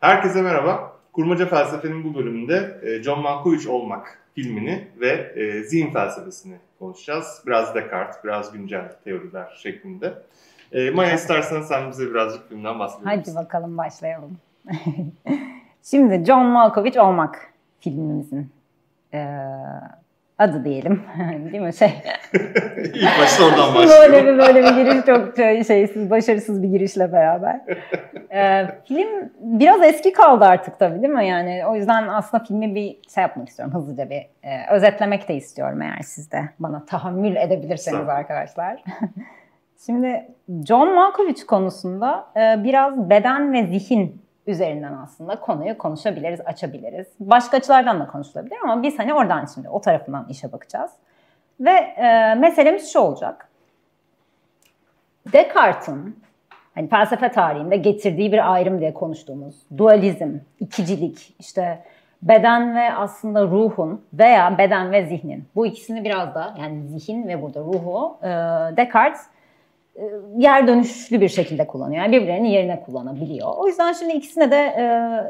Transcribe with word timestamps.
Herkese 0.00 0.42
merhaba. 0.42 0.92
Kurmaca 1.12 1.46
Felsefe'nin 1.46 2.04
bu 2.04 2.14
bölümünde 2.14 2.80
e, 2.82 3.02
John 3.02 3.20
Malkovich 3.20 3.68
olmak 3.68 4.18
filmini 4.34 4.88
ve 5.00 5.32
e, 5.36 5.62
zihin 5.62 5.92
felsefesini 5.92 6.56
konuşacağız. 6.78 7.42
Biraz 7.46 7.74
Descartes, 7.74 8.24
biraz 8.24 8.52
güncel 8.52 8.92
teoriler 9.04 9.58
şeklinde. 9.62 10.14
E, 10.72 10.90
Maya 10.90 11.14
istersen 11.14 11.62
sen 11.62 11.90
bize 11.90 12.10
birazcık 12.10 12.48
filmden 12.48 12.78
bahsedelim. 12.78 13.08
Hadi 13.08 13.34
bakalım 13.34 13.78
başlayalım. 13.78 14.38
Şimdi 15.82 16.24
John 16.24 16.46
Malkovich 16.46 16.98
olmak 16.98 17.52
filmimizin 17.80 18.50
e, 19.14 19.18
adı 20.38 20.64
diyelim. 20.64 21.02
Değil 21.52 21.62
mi? 21.62 21.74
Şey. 21.74 21.88
İlk 22.94 23.18
başta 23.20 23.44
oradan 23.44 23.74
başlayalım. 23.74 24.12
böyle 24.12 24.26
bir 24.26 24.38
böyle 24.38 24.62
bir 24.62 24.74
giriş 24.74 25.06
çok 25.06 25.36
şeysiz, 25.66 26.10
başarısız 26.10 26.62
bir 26.62 26.68
girişle 26.68 27.12
beraber. 27.12 27.60
Ee, 28.32 28.66
film 28.88 29.32
biraz 29.40 29.82
eski 29.82 30.12
kaldı 30.12 30.44
artık 30.44 30.78
tabii 30.78 31.02
değil 31.02 31.14
mi? 31.14 31.28
Yani 31.28 31.62
o 31.66 31.76
yüzden 31.76 32.08
aslında 32.08 32.44
filmi 32.44 32.74
bir 32.74 32.98
şey 33.14 33.22
yapmak 33.22 33.48
istiyorum. 33.48 33.74
Hızlıca 33.74 34.10
bir 34.10 34.26
e, 34.42 34.70
özetlemek 34.70 35.28
de 35.28 35.34
istiyorum 35.34 35.82
eğer 35.82 36.00
siz 36.02 36.32
de 36.32 36.48
bana 36.58 36.84
tahammül 36.84 37.36
edebilirseniz 37.36 38.08
arkadaşlar. 38.08 38.82
Şimdi 39.86 40.28
John 40.66 40.94
Malkovich 40.94 41.44
konusunda 41.46 42.26
e, 42.36 42.64
biraz 42.64 43.10
beden 43.10 43.52
ve 43.52 43.66
zihin 43.66 44.22
üzerinden 44.48 44.92
aslında 44.92 45.40
konuyu 45.40 45.78
konuşabiliriz, 45.78 46.40
açabiliriz. 46.44 47.06
Başka 47.20 47.56
açılardan 47.56 48.00
da 48.00 48.06
konuşulabilir 48.06 48.56
ama 48.62 48.82
biz 48.82 48.98
hani 48.98 49.14
oradan 49.14 49.46
şimdi 49.54 49.68
o 49.68 49.80
tarafından 49.80 50.26
işe 50.28 50.52
bakacağız. 50.52 50.90
Ve 51.60 51.70
e, 51.70 52.34
meselemiz 52.34 52.92
şu 52.92 52.98
olacak. 52.98 53.48
Descartes'in 55.32 56.20
hani 56.74 56.88
felsefe 56.88 57.28
tarihinde 57.28 57.76
getirdiği 57.76 58.32
bir 58.32 58.52
ayrım 58.52 58.80
diye 58.80 58.94
konuştuğumuz 58.94 59.54
dualizm, 59.76 60.38
ikicilik, 60.60 61.34
işte 61.38 61.84
beden 62.22 62.76
ve 62.76 62.94
aslında 62.94 63.44
ruhun 63.44 64.04
veya 64.12 64.58
beden 64.58 64.92
ve 64.92 65.06
zihnin 65.06 65.44
bu 65.56 65.66
ikisini 65.66 66.04
biraz 66.04 66.34
da 66.34 66.54
yani 66.60 66.88
zihin 66.88 67.28
ve 67.28 67.42
burada 67.42 67.60
ruhu 67.60 68.18
e, 68.22 68.26
Descartes 68.76 69.26
yer 70.36 70.66
dönüşlü 70.66 71.20
bir 71.20 71.28
şekilde 71.28 71.66
kullanıyor. 71.66 72.02
Yani 72.02 72.16
birbirlerinin 72.16 72.48
yerine 72.48 72.82
kullanabiliyor. 72.82 73.48
O 73.56 73.66
yüzden 73.66 73.92
şimdi 73.92 74.12
ikisine 74.12 74.50
de 74.50 74.56
e, 74.56 74.84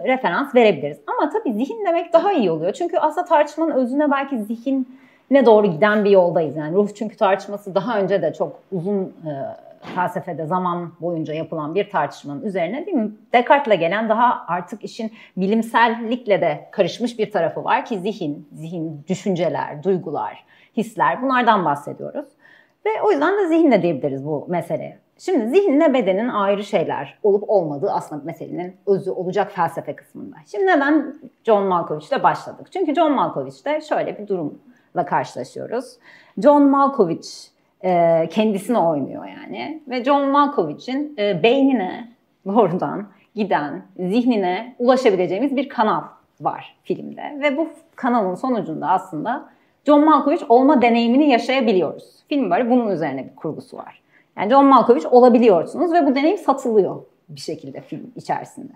referans 0.04 0.54
verebiliriz. 0.54 0.98
Ama 1.06 1.30
tabii 1.30 1.52
zihin 1.52 1.86
demek 1.86 2.12
daha 2.12 2.32
iyi 2.32 2.50
oluyor. 2.50 2.72
Çünkü 2.72 2.98
aslında 2.98 3.24
tartışmanın 3.24 3.72
özüne 3.72 4.10
belki 4.10 4.38
zihinle 4.38 5.46
doğru 5.46 5.66
giden 5.66 6.04
bir 6.04 6.10
yoldayız. 6.10 6.56
Yani 6.56 6.74
ruh 6.74 6.88
çünkü 6.94 7.16
tartışması 7.16 7.74
daha 7.74 7.98
önce 7.98 8.22
de 8.22 8.32
çok 8.32 8.52
uzun 8.72 9.02
e, 9.02 9.32
felsefede 9.94 10.46
zaman 10.46 10.92
boyunca 11.00 11.34
yapılan 11.34 11.74
bir 11.74 11.90
tartışmanın 11.90 12.42
üzerine 12.42 12.86
değil 12.86 12.96
mi? 12.96 13.10
Descartes'le 13.32 13.78
gelen 13.80 14.08
daha 14.08 14.44
artık 14.48 14.84
işin 14.84 15.12
bilimsellikle 15.36 16.40
de 16.40 16.68
karışmış 16.70 17.18
bir 17.18 17.30
tarafı 17.30 17.64
var 17.64 17.84
ki 17.84 17.98
zihin, 17.98 18.48
zihin, 18.52 19.04
düşünceler, 19.08 19.82
duygular, 19.82 20.44
hisler 20.76 21.22
bunlardan 21.22 21.64
bahsediyoruz. 21.64 22.26
Ve 22.86 23.02
o 23.02 23.10
yüzden 23.10 23.38
de 23.38 23.48
zihinle 23.48 23.82
diyebiliriz 23.82 24.26
bu 24.26 24.46
meseleye. 24.48 24.98
Şimdi 25.18 25.48
zihinle 25.48 25.94
bedenin 25.94 26.28
ayrı 26.28 26.64
şeyler 26.64 27.18
olup 27.22 27.44
olmadığı 27.50 27.90
aslında 27.90 28.24
meselenin 28.24 28.76
özü 28.86 29.10
olacak 29.10 29.52
felsefe 29.52 29.96
kısmında. 29.96 30.36
Şimdi 30.46 30.66
neden 30.66 31.14
John 31.44 31.66
Malkovich'le 31.66 32.22
başladık? 32.22 32.66
Çünkü 32.72 32.94
John 32.94 33.12
Malkovich'te 33.12 33.80
şöyle 33.80 34.18
bir 34.18 34.28
durumla 34.28 35.06
karşılaşıyoruz. 35.06 35.98
John 36.42 36.62
Malkovich 36.62 37.28
e, 37.84 38.28
kendisini 38.30 38.78
oynuyor 38.78 39.24
yani. 39.26 39.82
Ve 39.88 40.04
John 40.04 40.28
Malkovich'in 40.28 41.14
e, 41.18 41.42
beynine 41.42 42.08
doğrudan 42.46 43.08
giden, 43.34 43.82
zihnine 43.98 44.74
ulaşabileceğimiz 44.78 45.56
bir 45.56 45.68
kanal 45.68 46.02
var 46.40 46.76
filmde. 46.82 47.38
Ve 47.42 47.56
bu 47.56 47.68
kanalın 47.96 48.34
sonucunda 48.34 48.88
aslında 48.88 49.48
John 49.86 50.04
Malkovich 50.04 50.44
olma 50.48 50.82
deneyimini 50.82 51.30
yaşayabiliyoruz. 51.30 52.04
Film 52.28 52.50
böyle 52.50 52.70
bunun 52.70 52.90
üzerine 52.90 53.24
bir 53.24 53.36
kurgusu 53.36 53.76
var. 53.76 54.02
Yani 54.36 54.50
John 54.50 54.66
Malkovich 54.66 55.12
olabiliyorsunuz 55.12 55.92
ve 55.92 56.06
bu 56.06 56.14
deneyim 56.14 56.38
satılıyor 56.38 56.96
bir 57.28 57.40
şekilde 57.40 57.80
film 57.80 58.12
içerisinde. 58.16 58.72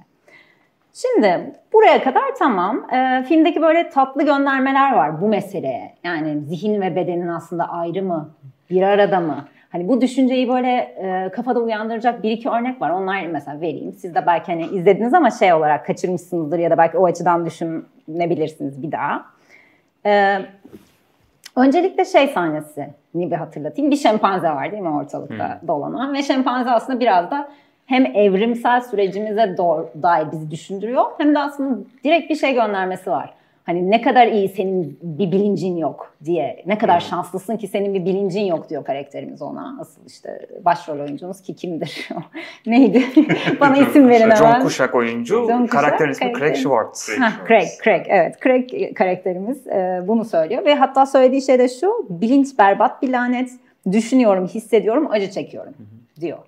Şimdi 0.95 1.55
buraya 1.73 2.03
kadar 2.03 2.23
tamam. 2.39 2.95
E, 2.95 3.25
filmdeki 3.29 3.63
böyle 3.63 3.89
tatlı 3.89 4.25
göndermeler 4.25 4.93
var 4.93 5.21
bu 5.21 5.29
meseleye. 5.29 5.95
Yani 6.05 6.41
zihin 6.41 6.81
ve 6.81 6.97
bedenin 6.97 7.29
aslında 7.29 7.69
ayrı 7.69 8.03
mı, 8.03 8.31
bir 8.71 8.83
arada 8.83 9.21
mı? 9.21 9.45
Hani 9.71 9.89
bu 9.89 10.01
düşünceyi 10.01 10.49
böyle 10.49 10.71
e, 10.77 11.31
kafada 11.33 11.61
uyandıracak 11.61 12.23
bir 12.23 12.31
iki 12.31 12.49
örnek 12.49 12.81
var. 12.81 12.91
Onlar 12.91 13.27
mesela 13.27 13.61
vereyim. 13.61 13.93
Siz 13.93 14.15
de 14.15 14.27
belki 14.27 14.53
hani 14.53 14.67
izlediniz 14.67 15.15
ama 15.15 15.31
şey 15.31 15.53
olarak 15.53 15.87
kaçırmışsınızdır 15.87 16.59
ya 16.59 16.71
da 16.71 16.79
belki 16.79 16.99
o 16.99 17.07
açıdan 17.07 17.47
düşünebilirsiniz 17.47 18.83
bir 18.83 18.93
daha. 18.93 19.25
E, 20.07 20.39
Öncelikle 21.57 22.05
şey 22.05 22.29
sahnesi 22.29 22.89
ni 23.15 23.31
bir 23.31 23.37
hatırlatayım. 23.37 23.91
Bir 23.91 23.97
şempanze 23.97 24.49
var 24.49 24.73
değil 24.73 24.83
mi 24.83 24.89
ortalıkta 24.89 25.61
hmm. 25.61 25.69
dolanan 25.69 26.15
ve 26.15 26.23
şempanze 26.23 26.71
aslında 26.71 27.01
biraz 27.01 27.31
da 27.31 27.49
hem 27.87 28.07
evrimsel 28.07 28.81
sürecimize 28.81 29.55
doğru, 29.57 29.89
dair 30.03 30.33
bizi 30.33 30.51
düşündürüyor 30.51 31.05
hem 31.19 31.35
de 31.35 31.39
aslında 31.39 31.79
direkt 32.05 32.31
bir 32.31 32.37
şey 32.37 32.55
göndermesi 32.55 33.11
var. 33.11 33.35
Hani 33.65 33.91
ne 33.91 34.03
kadar 34.03 34.27
iyi 34.27 34.49
senin 34.49 34.99
bir 35.03 35.33
bilincin 35.33 35.77
yok 35.77 36.15
diye, 36.25 36.63
ne 36.67 36.79
kadar 36.79 37.01
şanslısın 37.01 37.57
ki 37.57 37.69
senin 37.69 37.95
bir 37.95 38.05
bilincin 38.05 38.45
yok 38.45 38.71
diyor 38.71 38.85
karakterimiz 38.85 39.43
ona. 39.43 39.77
Asıl 39.81 40.07
işte 40.07 40.47
başrol 40.65 40.99
oyuncumuz 40.99 41.43
ki 41.43 41.57
kimdir? 41.57 42.09
Neydi? 42.67 43.05
Bana 43.61 43.77
isim 43.77 44.09
verin 44.09 44.21
hemen. 44.21 44.37
John 44.37 44.61
Kuşak 44.61 44.95
oyuncu, 44.95 45.47
John 45.49 45.67
Kuşak, 45.67 45.71
karakterin 45.71 46.11
ismi 46.11 46.33
Craig 46.39 46.57
Schwartz. 46.57 47.19
Ha, 47.19 47.33
Craig, 47.49 47.69
Craig, 47.85 48.07
evet. 48.09 48.43
Craig 48.43 48.95
karakterimiz 48.97 49.67
e, 49.67 50.03
bunu 50.09 50.25
söylüyor 50.25 50.65
ve 50.65 50.75
hatta 50.75 51.07
söylediği 51.07 51.43
şey 51.43 51.59
de 51.59 51.69
şu, 51.69 52.07
bilinç 52.11 52.59
berbat 52.59 53.03
bir 53.03 53.09
lanet, 53.09 53.51
düşünüyorum, 53.93 54.47
hissediyorum, 54.47 55.09
acı 55.11 55.31
çekiyorum 55.31 55.75
diyor. 56.21 56.39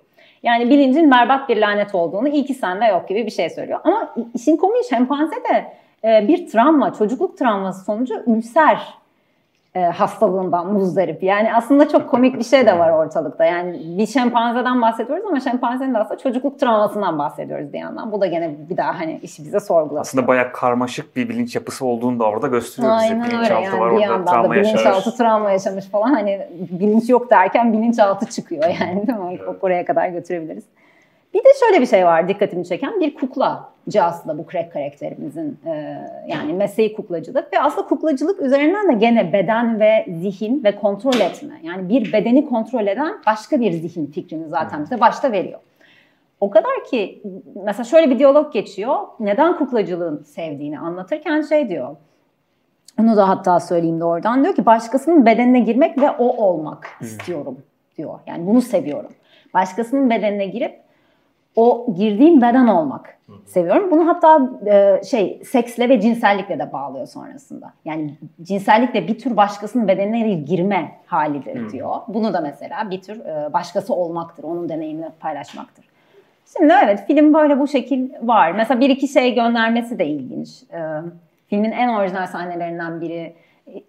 Yani 0.43 0.69
bilincin 0.69 1.11
berbat 1.11 1.49
bir 1.49 1.57
lanet 1.57 1.95
olduğunu 1.95 2.27
iyi 2.27 2.45
ki 2.45 2.53
sende 2.53 2.85
yok 2.85 3.09
gibi 3.09 3.25
bir 3.25 3.31
şey 3.31 3.49
söylüyor. 3.49 3.79
Ama 3.83 4.15
işin 4.33 4.57
komiği 4.57 4.83
şempanze 4.89 5.35
de 5.35 5.65
e, 6.05 6.27
bir 6.27 6.47
travma, 6.47 6.93
çocukluk 6.93 7.37
travması 7.37 7.85
sonucu 7.85 8.23
ülser 8.27 8.93
e, 9.75 9.81
hastalığından 9.81 10.73
muzdarip. 10.73 11.23
Yani 11.23 11.55
aslında 11.55 11.89
çok 11.89 12.09
komik 12.09 12.39
bir 12.39 12.43
şey 12.43 12.65
de 12.65 12.79
var 12.79 12.89
ortalıkta. 12.89 13.45
Yani 13.45 13.97
bir 13.97 14.07
şempanzeden 14.07 14.81
bahsediyoruz 14.81 15.25
ama 15.25 15.39
şempanzenin 15.39 15.93
de 15.93 15.97
aslında 15.97 16.17
çocukluk 16.17 16.59
travmasından 16.59 17.19
bahsediyoruz 17.19 17.73
bir 17.73 17.79
yandan. 17.79 18.11
Bu 18.11 18.21
da 18.21 18.25
gene 18.25 18.55
bir 18.69 18.77
daha 18.77 18.99
hani 18.99 19.19
işi 19.23 19.45
bize 19.45 19.59
sorgulatıyor. 19.59 20.01
Aslında 20.01 20.27
bayağı 20.27 20.51
karmaşık 20.51 21.15
bir 21.15 21.29
bilinç 21.29 21.55
yapısı 21.55 21.85
olduğunu 21.85 22.19
da 22.19 22.23
orada 22.23 22.47
gösteriyor 22.47 22.93
Aynen 22.93 23.23
bize. 23.23 23.31
Bilinçaltı 23.31 23.63
yani 23.63 23.79
var 23.79 23.91
bir 23.91 24.07
orada 24.07 24.25
travma 24.25 24.55
yaşamış. 24.55 24.83
Bilinçaltı 24.83 25.17
travma 25.17 25.51
yaşamış 25.51 25.85
falan. 25.85 26.13
Hani 26.13 26.47
bilinç 26.51 27.09
yok 27.09 27.29
derken 27.29 27.73
bilinçaltı 27.73 28.25
çıkıyor 28.25 28.63
yani 28.63 29.07
değil 29.07 29.19
mi? 29.19 29.39
Oraya 29.61 29.85
kadar 29.85 30.09
götürebiliriz. 30.09 30.63
Bir 31.35 31.39
de 31.39 31.49
şöyle 31.59 31.81
bir 31.81 31.85
şey 31.85 32.05
var 32.05 32.27
dikkatimi 32.27 32.65
çeken. 32.65 32.99
Bir 32.99 33.15
kuklacı 33.15 34.03
aslında 34.03 34.37
bu 34.37 34.51
Craig 34.51 34.73
karakterimizin 34.73 35.59
e, 35.65 35.97
yani 36.27 36.53
mesleği 36.53 36.93
kuklacılık. 36.93 37.53
Ve 37.53 37.61
aslında 37.61 37.87
kuklacılık 37.87 38.41
üzerinden 38.41 38.89
de 38.89 38.93
gene 38.93 39.33
beden 39.33 39.79
ve 39.79 40.05
zihin 40.19 40.63
ve 40.63 40.75
kontrol 40.75 41.19
etme 41.19 41.53
yani 41.63 41.89
bir 41.89 42.13
bedeni 42.13 42.49
kontrol 42.49 42.87
eden 42.87 43.13
başka 43.27 43.59
bir 43.59 43.71
zihin 43.71 44.05
fikrini 44.05 44.47
zaten 44.47 44.83
bize 44.83 44.99
başta 44.99 45.31
veriyor. 45.31 45.59
O 46.39 46.49
kadar 46.49 46.83
ki 46.91 47.21
mesela 47.63 47.83
şöyle 47.83 48.09
bir 48.09 48.19
diyalog 48.19 48.53
geçiyor. 48.53 48.97
Neden 49.19 49.57
kuklacılığın 49.57 50.23
sevdiğini 50.23 50.79
anlatırken 50.79 51.41
şey 51.41 51.69
diyor 51.69 51.95
onu 53.01 53.17
da 53.17 53.29
hatta 53.29 53.59
söyleyeyim 53.59 53.99
de 53.99 54.03
oradan. 54.03 54.43
Diyor 54.43 54.55
ki 54.55 54.65
başkasının 54.65 55.25
bedenine 55.25 55.59
girmek 55.59 56.01
ve 56.01 56.11
o 56.11 56.45
olmak 56.45 56.87
istiyorum 57.01 57.57
diyor. 57.97 58.19
Yani 58.27 58.47
bunu 58.47 58.61
seviyorum. 58.61 59.11
Başkasının 59.53 60.09
bedenine 60.09 60.45
girip 60.45 60.84
o 61.55 61.93
girdiğim 61.97 62.41
beden 62.41 62.67
olmak 62.67 63.17
seviyorum. 63.45 63.91
Bunu 63.91 64.07
hatta 64.07 64.49
e, 64.65 65.03
şey 65.03 65.41
seksle 65.45 65.89
ve 65.89 66.01
cinsellikle 66.01 66.59
de 66.59 66.73
bağlıyor 66.73 67.07
sonrasında. 67.07 67.73
Yani 67.85 68.17
cinsellikle 68.41 69.07
bir 69.07 69.19
tür 69.19 69.37
başkasının 69.37 69.87
bedenine 69.87 70.33
girme 70.33 70.91
halidir 71.05 71.71
diyor. 71.71 71.95
Bunu 72.07 72.33
da 72.33 72.41
mesela 72.41 72.91
bir 72.91 73.01
tür 73.01 73.19
e, 73.19 73.53
başkası 73.53 73.93
olmaktır. 73.93 74.43
Onun 74.43 74.69
deneyimini 74.69 75.09
paylaşmaktır. 75.19 75.85
Şimdi 76.57 76.73
evet 76.83 77.07
film 77.07 77.33
böyle 77.33 77.59
bu 77.59 77.67
şekil 77.67 78.09
var. 78.21 78.51
Mesela 78.51 78.79
bir 78.79 78.89
iki 78.89 79.07
şey 79.07 79.35
göndermesi 79.35 79.99
de 79.99 80.07
ilginç. 80.07 80.63
E, 80.73 80.79
filmin 81.47 81.71
en 81.71 81.89
orijinal 81.89 82.27
sahnelerinden 82.27 83.01
biri 83.01 83.33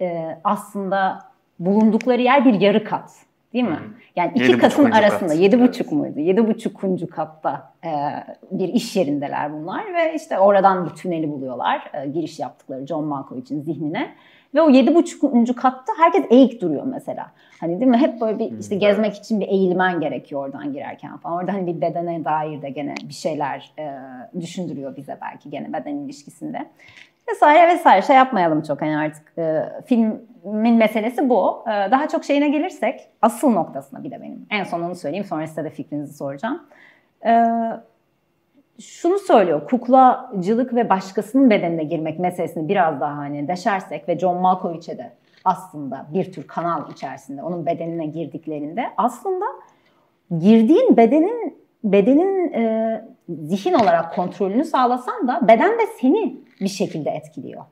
e, 0.00 0.38
aslında 0.44 1.18
bulundukları 1.58 2.22
yer 2.22 2.44
bir 2.44 2.60
yarı 2.60 2.84
kat. 2.84 3.10
Değil 3.52 3.64
mi? 3.64 3.78
Yani 4.16 4.32
iki 4.34 4.42
yedi 4.42 4.58
katın 4.58 4.90
arasında 4.90 5.28
kat. 5.28 5.38
yedi 5.38 5.60
buçuk 5.60 5.92
muydu? 5.92 6.20
Yedi 6.20 6.48
buçukuncu 6.48 7.10
katta 7.10 7.72
e, 7.84 7.90
bir 8.50 8.68
iş 8.68 8.96
yerindeler 8.96 9.52
bunlar 9.52 9.94
ve 9.94 10.14
işte 10.14 10.38
oradan 10.38 10.84
bir 10.84 10.90
tüneli 10.90 11.30
buluyorlar. 11.30 11.90
E, 11.94 12.08
giriş 12.08 12.38
yaptıkları 12.38 12.86
John 12.86 13.04
Malkovich'in 13.04 13.60
zihnine. 13.60 14.14
Ve 14.54 14.62
o 14.62 14.70
yedi 14.70 14.94
buçukuncu 14.94 15.56
katta 15.56 15.92
herkes 15.98 16.24
eğik 16.30 16.62
duruyor 16.62 16.84
mesela. 16.86 17.32
Hani 17.60 17.80
değil 17.80 17.90
mi? 17.90 17.98
Hep 17.98 18.20
böyle 18.20 18.38
bir 18.38 18.58
işte 18.58 18.76
gezmek 18.76 19.14
için 19.14 19.40
bir 19.40 19.48
eğilmen 19.48 20.00
gerekiyor 20.00 20.44
oradan 20.44 20.72
girerken 20.72 21.16
falan. 21.16 21.36
Orada 21.36 21.52
hani 21.52 21.66
bir 21.66 21.80
bedene 21.80 22.24
dair 22.24 22.62
de 22.62 22.70
gene 22.70 22.94
bir 23.08 23.14
şeyler 23.14 23.72
e, 23.78 23.94
düşündürüyor 24.40 24.96
bize 24.96 25.18
belki 25.22 25.50
gene 25.50 25.72
beden 25.72 25.94
ilişkisinde. 25.94 26.66
Vesaire 27.30 27.68
vesaire 27.74 28.02
şey 28.02 28.16
yapmayalım 28.16 28.62
çok 28.62 28.82
hani 28.82 28.96
artık 28.96 29.38
e, 29.38 29.72
filmin 29.86 30.74
meselesi 30.74 31.28
bu. 31.28 31.64
E, 31.66 31.90
daha 31.90 32.08
çok 32.08 32.24
şeyine 32.24 32.48
gelirsek 32.48 33.08
asıl 33.22 33.50
noktasına 33.50 34.04
bir 34.04 34.10
de 34.10 34.22
benim. 34.22 34.46
En 34.50 34.64
son 34.64 34.82
onu 34.82 34.94
söyleyeyim 34.94 35.24
sonra 35.24 35.46
size 35.46 35.64
de 35.64 35.70
fikrinizi 35.70 36.16
soracağım. 36.16 36.62
E, 37.26 37.44
şunu 38.80 39.18
söylüyor. 39.18 39.68
Kuklacılık 39.68 40.74
ve 40.74 40.88
başkasının 40.88 41.50
bedenine 41.50 41.84
girmek 41.84 42.18
meselesini 42.18 42.68
biraz 42.68 43.00
daha 43.00 43.16
hani 43.16 43.48
deşersek 43.48 44.08
ve 44.08 44.18
John 44.18 44.36
Malkovich'e 44.36 44.98
de 44.98 45.12
aslında 45.44 46.06
bir 46.14 46.32
tür 46.32 46.46
kanal 46.46 46.90
içerisinde 46.90 47.42
onun 47.42 47.66
bedenine 47.66 48.06
girdiklerinde 48.06 48.86
aslında 48.96 49.44
girdiğin 50.38 50.96
bedenin 50.96 51.66
bedenin 51.84 52.52
e, 52.52 53.04
zihin 53.28 53.74
olarak 53.74 54.14
kontrolünü 54.14 54.64
sağlasan 54.64 55.28
da 55.28 55.48
beden 55.48 55.72
de 55.72 55.86
seni 56.00 56.36
bir 56.60 56.68
şekilde 56.68 57.10
etkiliyor. 57.10 57.62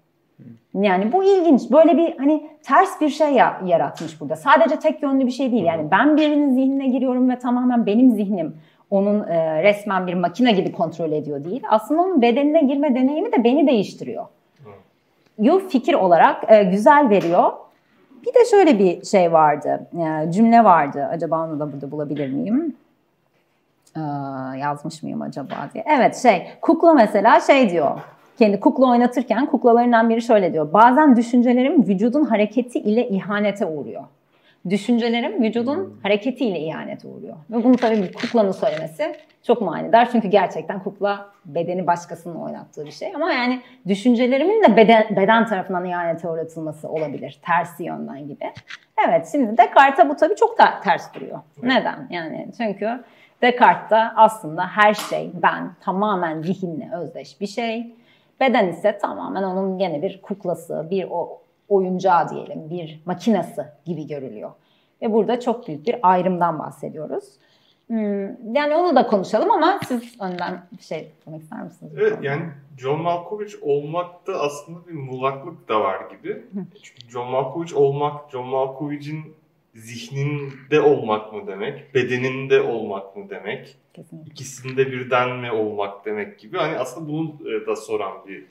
Yani 0.75 1.13
bu 1.13 1.25
ilginç. 1.25 1.71
Böyle 1.71 1.97
bir 1.97 2.19
hani 2.19 2.47
ters 2.63 3.01
bir 3.01 3.09
şey 3.09 3.33
ya, 3.33 3.61
yaratmış 3.67 4.21
burada. 4.21 4.37
Sadece 4.37 4.79
tek 4.79 5.03
yönlü 5.03 5.27
bir 5.27 5.31
şey 5.31 5.53
değil. 5.53 5.65
Yani 5.65 5.91
ben 5.91 6.17
birinin 6.17 6.55
zihnine 6.55 6.89
giriyorum 6.89 7.31
ve 7.31 7.39
tamamen 7.39 7.87
benim 7.87 8.11
zihnim 8.11 8.57
onun 8.91 9.29
e, 9.29 9.63
resmen 9.63 10.07
bir 10.07 10.15
makine 10.15 10.53
gibi 10.53 10.73
kontrol 10.73 11.13
ediyor 11.13 11.45
değil. 11.45 11.63
Aslında 11.69 12.03
onun 12.03 12.23
bedenine 12.23 12.63
girme 12.63 12.95
deneyimi 12.95 13.33
de 13.33 13.45
beni 13.45 13.67
değiştiriyor. 13.67 14.27
Yo 15.39 15.59
fikir 15.59 15.95
olarak 15.95 16.53
e, 16.53 16.63
güzel 16.63 17.11
veriyor. 17.11 17.53
Bir 18.27 18.35
de 18.35 18.45
şöyle 18.51 18.79
bir 18.79 19.05
şey 19.05 19.33
vardı, 19.33 19.87
e, 19.99 20.33
cümle 20.33 20.65
vardı. 20.65 21.09
Acaba 21.11 21.45
onu 21.45 21.61
da 21.61 21.73
burada 21.73 21.91
bulabilir 21.91 22.33
miyim? 22.33 22.77
Ee, 23.97 24.01
yazmış 24.59 25.03
mıyım 25.03 25.23
acaba 25.23 25.55
diye. 25.75 25.85
Evet 25.89 26.17
şey, 26.17 26.47
kukla 26.61 26.95
mesela 26.95 27.41
şey 27.41 27.71
diyor. 27.71 28.01
Kendi 28.39 28.61
kukla 28.61 28.91
oynatırken 28.91 29.47
kuklalarından 29.47 30.11
biri 30.11 30.23
şöyle 30.23 30.53
diyor. 30.53 30.73
Bazen 30.73 31.17
düşüncelerim 31.17 31.89
vücudun 31.89 32.25
hareketi 32.25 32.79
ile 32.79 33.09
ihanete 33.09 33.67
uğruyor 33.67 34.05
düşüncelerim 34.71 35.43
vücudun 35.43 35.77
hmm. 35.77 36.01
hareketiyle 36.03 36.61
ihanete 36.61 37.09
uğruyor. 37.09 37.37
Ve 37.51 37.65
bunu 37.65 37.77
tabii 37.77 38.03
bir 38.03 38.13
kuklanın 38.13 38.53
söylemesi 38.53 39.17
çok 39.43 39.63
manidar. 39.63 40.11
Çünkü 40.13 40.29
gerçekten 40.29 40.83
kukla 40.83 41.27
bedeni 41.45 41.87
başkasının 41.87 42.35
oynattığı 42.35 42.87
bir 42.87 42.91
şey. 42.91 43.15
Ama 43.15 43.33
yani 43.33 43.61
düşüncelerimin 43.89 44.63
de 44.63 44.77
beden, 44.77 45.07
beden 45.17 45.47
tarafından 45.47 45.85
ihanete 45.85 46.29
uğratılması 46.29 46.89
olabilir. 46.89 47.41
Tersi 47.43 47.85
yönden 47.85 48.29
gibi. 48.29 48.53
Evet 49.09 49.29
şimdi 49.33 49.59
Descartes'e 49.59 50.09
bu 50.09 50.17
tabii 50.17 50.37
çok 50.37 50.59
da 50.59 50.81
ters 50.85 51.15
duruyor. 51.15 51.39
Neden? 51.63 52.07
Yani 52.11 52.49
çünkü 52.57 53.05
Descartes'ta 53.43 54.13
aslında 54.17 54.67
her 54.67 54.95
şey 54.95 55.31
ben 55.43 55.71
tamamen 55.81 56.43
zihinle 56.43 56.91
özdeş 56.95 57.41
bir 57.41 57.47
şey. 57.47 57.95
Beden 58.49 58.69
ise 58.69 58.99
tamamen 58.99 59.43
onun 59.43 59.79
gene 59.79 60.03
bir 60.03 60.23
kuklası, 60.23 60.87
bir 60.91 61.07
o 61.11 61.41
oyuncağı 61.69 62.29
diyelim, 62.29 62.71
bir 62.71 63.01
makinası 63.07 63.73
gibi 63.85 64.07
görülüyor. 64.07 64.51
Ve 65.03 65.13
burada 65.13 65.41
çok 65.41 65.69
büyük 65.69 65.87
bir 65.87 65.97
ayrımdan 66.03 66.59
bahsediyoruz. 66.59 67.25
Hmm, 67.87 68.55
yani 68.55 68.75
onu 68.77 68.97
da 68.97 69.07
konuşalım 69.07 69.51
ama 69.51 69.81
siz 69.87 70.21
önden 70.21 70.63
bir 70.79 70.83
şey 70.83 71.13
demek 71.27 71.43
ister 71.43 71.63
misiniz? 71.63 71.93
Evet 71.99 72.19
yani 72.23 72.43
John 72.79 73.01
Malkovich 73.01 73.55
olmakta 73.63 74.33
aslında 74.33 74.87
bir 74.89 74.93
muğlaklık 74.93 75.69
da 75.69 75.81
var 75.81 76.11
gibi. 76.11 76.45
Çünkü 76.83 77.11
John 77.13 77.31
Malkovich 77.31 77.77
olmak, 77.77 78.31
John 78.31 78.47
Malkovich'in 78.47 79.35
zihninde 79.75 80.81
olmak 80.81 81.33
mı 81.33 81.47
demek, 81.47 81.95
bedeninde 81.95 82.61
olmak 82.61 83.17
mı 83.17 83.31
demek, 83.31 83.77
Kesinlikle. 83.93 84.31
ikisinde 84.31 84.93
birden 84.93 85.37
mi 85.37 85.53
olmak 85.53 86.05
demek 86.05 86.39
gibi. 86.39 86.57
Hani 86.57 86.77
aslında 86.77 87.09
bunu 87.09 87.37
e, 87.51 87.67
da 87.67 87.77
soran 87.77 88.13
bir 88.29 88.45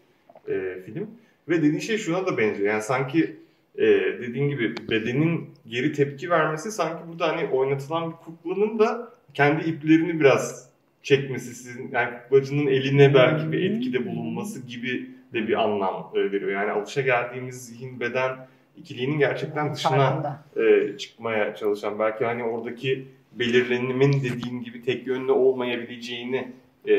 e, 0.54 0.82
film. 0.82 1.08
Ve 1.50 1.58
dediğin 1.58 1.80
şey 1.80 1.98
şuna 1.98 2.26
da 2.26 2.38
benziyor. 2.38 2.70
Yani 2.70 2.82
sanki 2.82 3.36
e, 3.78 3.86
dediğin 4.22 4.50
gibi 4.50 4.76
bedenin 4.90 5.50
geri 5.68 5.94
tepki 5.94 6.30
vermesi 6.30 6.72
sanki 6.72 7.04
burada 7.08 7.28
hani 7.28 7.50
oynatılan 7.50 8.12
bir 8.12 8.16
kuklanın 8.16 8.80
da 8.80 9.14
kendi 9.34 9.70
iplerini 9.70 10.20
biraz 10.20 10.70
çekmesi, 11.04 11.56
sizin 11.56 11.92
yani 11.92 12.10
kuklacının 12.24 12.68
eline 12.68 13.14
belki 13.14 13.52
bir 13.52 13.72
etkide 13.72 14.06
bulunması 14.06 14.68
gibi 14.68 15.10
de 15.34 15.48
bir 15.48 15.64
anlam 15.64 16.12
e, 16.16 16.32
veriyor. 16.32 16.52
Yani 16.52 16.72
alışa 16.72 17.02
geldiğimiz 17.02 17.66
zihin 17.66 18.00
beden 18.00 18.48
ikiliğinin 18.78 19.20
gerçekten 19.20 19.74
dışına 19.74 20.44
e, 20.58 20.98
çıkmaya 20.98 21.56
çalışan 21.56 22.00
belki 22.00 22.26
hani 22.26 22.44
oradaki 22.44 23.08
belirlenimin 23.32 24.14
dediğim 24.14 24.64
gibi 24.64 24.82
tek 24.82 25.08
yönlü 25.08 25.32
olmayabileceğini 25.32 26.52
e, 26.88 26.96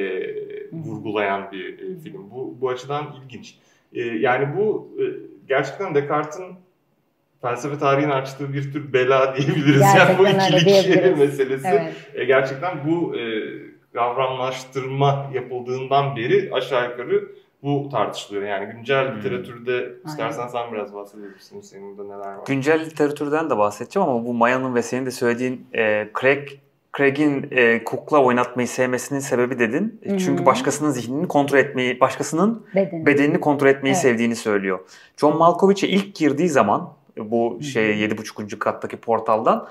vurgulayan 0.73 1.53
bir 1.53 1.79
e, 1.79 1.99
film. 1.99 2.31
Bu 2.31 2.57
bu 2.61 2.69
açıdan 2.69 3.15
ilginç. 3.25 3.55
E, 3.93 4.03
yani 4.03 4.57
bu 4.57 4.89
e, 5.01 5.05
gerçekten 5.49 5.95
Descartes'in 5.95 6.55
felsefe 7.43 7.79
tarihini 7.79 8.13
açtığı 8.13 8.53
bir 8.53 8.73
tür 8.73 8.93
bela 8.93 9.37
diyebiliriz. 9.37 9.81
Gerçekten 9.81 10.25
yani 10.25 10.53
bu 10.53 10.57
ikilik 10.57 11.19
meselesi. 11.19 11.69
Evet. 11.69 11.95
E, 12.15 12.25
gerçekten 12.25 12.79
bu 12.87 13.17
e, 13.17 13.23
kavramlaştırma 13.95 15.31
yapıldığından 15.35 16.17
beri 16.17 16.51
aşağı 16.53 16.91
yukarı 16.91 17.29
bu 17.65 17.89
tartışılıyor. 17.89 18.43
Yani 18.43 18.73
güncel 18.73 19.09
hmm. 19.09 19.19
literatürde 19.19 19.93
istersen 20.07 20.47
sen 20.47 20.73
biraz 20.73 20.95
bahsedebilirsin. 20.95 21.61
Senin 21.61 21.99
de 21.99 22.03
neler 22.05 22.35
var? 22.35 22.47
Güncel 22.47 22.81
literatürden 22.81 23.51
de 23.51 23.59
bahsedeceğim 23.59 24.09
ama 24.09 24.25
bu 24.25 24.35
Maya'nın 24.35 24.75
ve 24.75 24.83
senin 24.83 25.07
de 25.07 25.11
söylediğin 25.11 25.67
e, 25.75 26.09
Craig 26.21 26.49
Craig'in 26.97 27.47
e, 27.51 27.85
kukla 27.85 28.23
oynatmayı 28.23 28.69
sevmesinin 28.69 29.21
sebebi 29.21 29.59
dedin. 29.59 30.01
Hı-hı. 30.05 30.19
Çünkü 30.19 30.47
başkasının 30.47 30.91
zihnini 30.91 31.29
kontrol 31.29 31.59
etmeyi, 31.59 32.01
başkasının 32.01 32.67
Beden. 32.75 33.07
bedenini 33.07 33.41
kontrol 33.41 33.69
etmeyi 33.69 33.93
evet. 33.93 34.03
sevdiğini 34.03 34.37
söylüyor. 34.37 34.79
John 35.17 35.37
Malkovich'e 35.37 35.89
ilk 35.89 36.15
girdiği 36.15 36.49
zaman 36.49 36.93
bu 37.17 37.59
şey 37.63 38.05
7.5. 38.05 38.59
kattaki 38.59 38.97
portaldan 38.97 39.69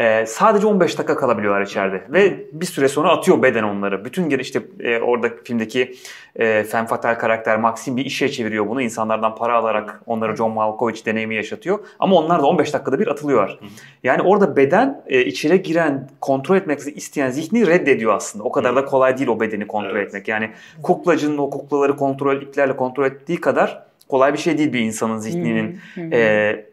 ee, 0.00 0.26
sadece 0.26 0.66
15 0.66 0.98
dakika 0.98 1.16
kalabiliyorlar 1.16 1.62
içeride 1.62 2.02
ve 2.08 2.44
bir 2.52 2.66
süre 2.66 2.88
sonra 2.88 3.10
atıyor 3.10 3.42
beden 3.42 3.62
onları. 3.62 4.04
Bütün 4.04 4.28
geri 4.28 4.42
işte 4.42 4.62
e, 4.80 4.98
orada 4.98 5.28
filmdeki 5.44 5.94
e, 6.36 6.64
femme 6.64 6.88
fatale 6.88 7.18
karakter 7.18 7.58
Maxim 7.58 7.96
bir 7.96 8.04
işe 8.04 8.28
çeviriyor 8.28 8.68
bunu. 8.68 8.82
İnsanlardan 8.82 9.34
para 9.34 9.56
alarak 9.56 10.02
onları 10.06 10.36
John 10.36 10.52
Malkovich 10.52 11.06
deneyimi 11.06 11.34
yaşatıyor. 11.34 11.78
Ama 11.98 12.16
onlar 12.16 12.42
da 12.42 12.46
15 12.46 12.74
dakikada 12.74 12.98
bir 12.98 13.06
atılıyorlar. 13.06 13.58
Yani 14.02 14.22
orada 14.22 14.56
beden 14.56 15.02
e, 15.06 15.24
içeri 15.24 15.62
giren, 15.62 16.08
kontrol 16.20 16.56
etmek 16.56 16.80
isteyen 16.80 17.30
zihni 17.30 17.66
reddediyor 17.66 18.14
aslında. 18.14 18.44
O 18.44 18.52
kadar 18.52 18.76
da 18.76 18.84
kolay 18.84 19.18
değil 19.18 19.28
o 19.28 19.40
bedeni 19.40 19.66
kontrol 19.66 19.96
evet. 19.96 20.06
etmek. 20.06 20.28
Yani 20.28 20.50
kuklacının 20.82 21.38
o 21.38 21.50
kuklaları 21.50 21.96
kontrol, 21.96 22.42
iplerle 22.42 22.76
kontrol 22.76 23.04
ettiği 23.04 23.40
kadar 23.40 23.82
kolay 24.08 24.32
bir 24.32 24.38
şey 24.38 24.58
değil 24.58 24.72
bir 24.72 24.80
insanın 24.80 25.18
zihninin 25.18 25.80
e, 26.12 26.69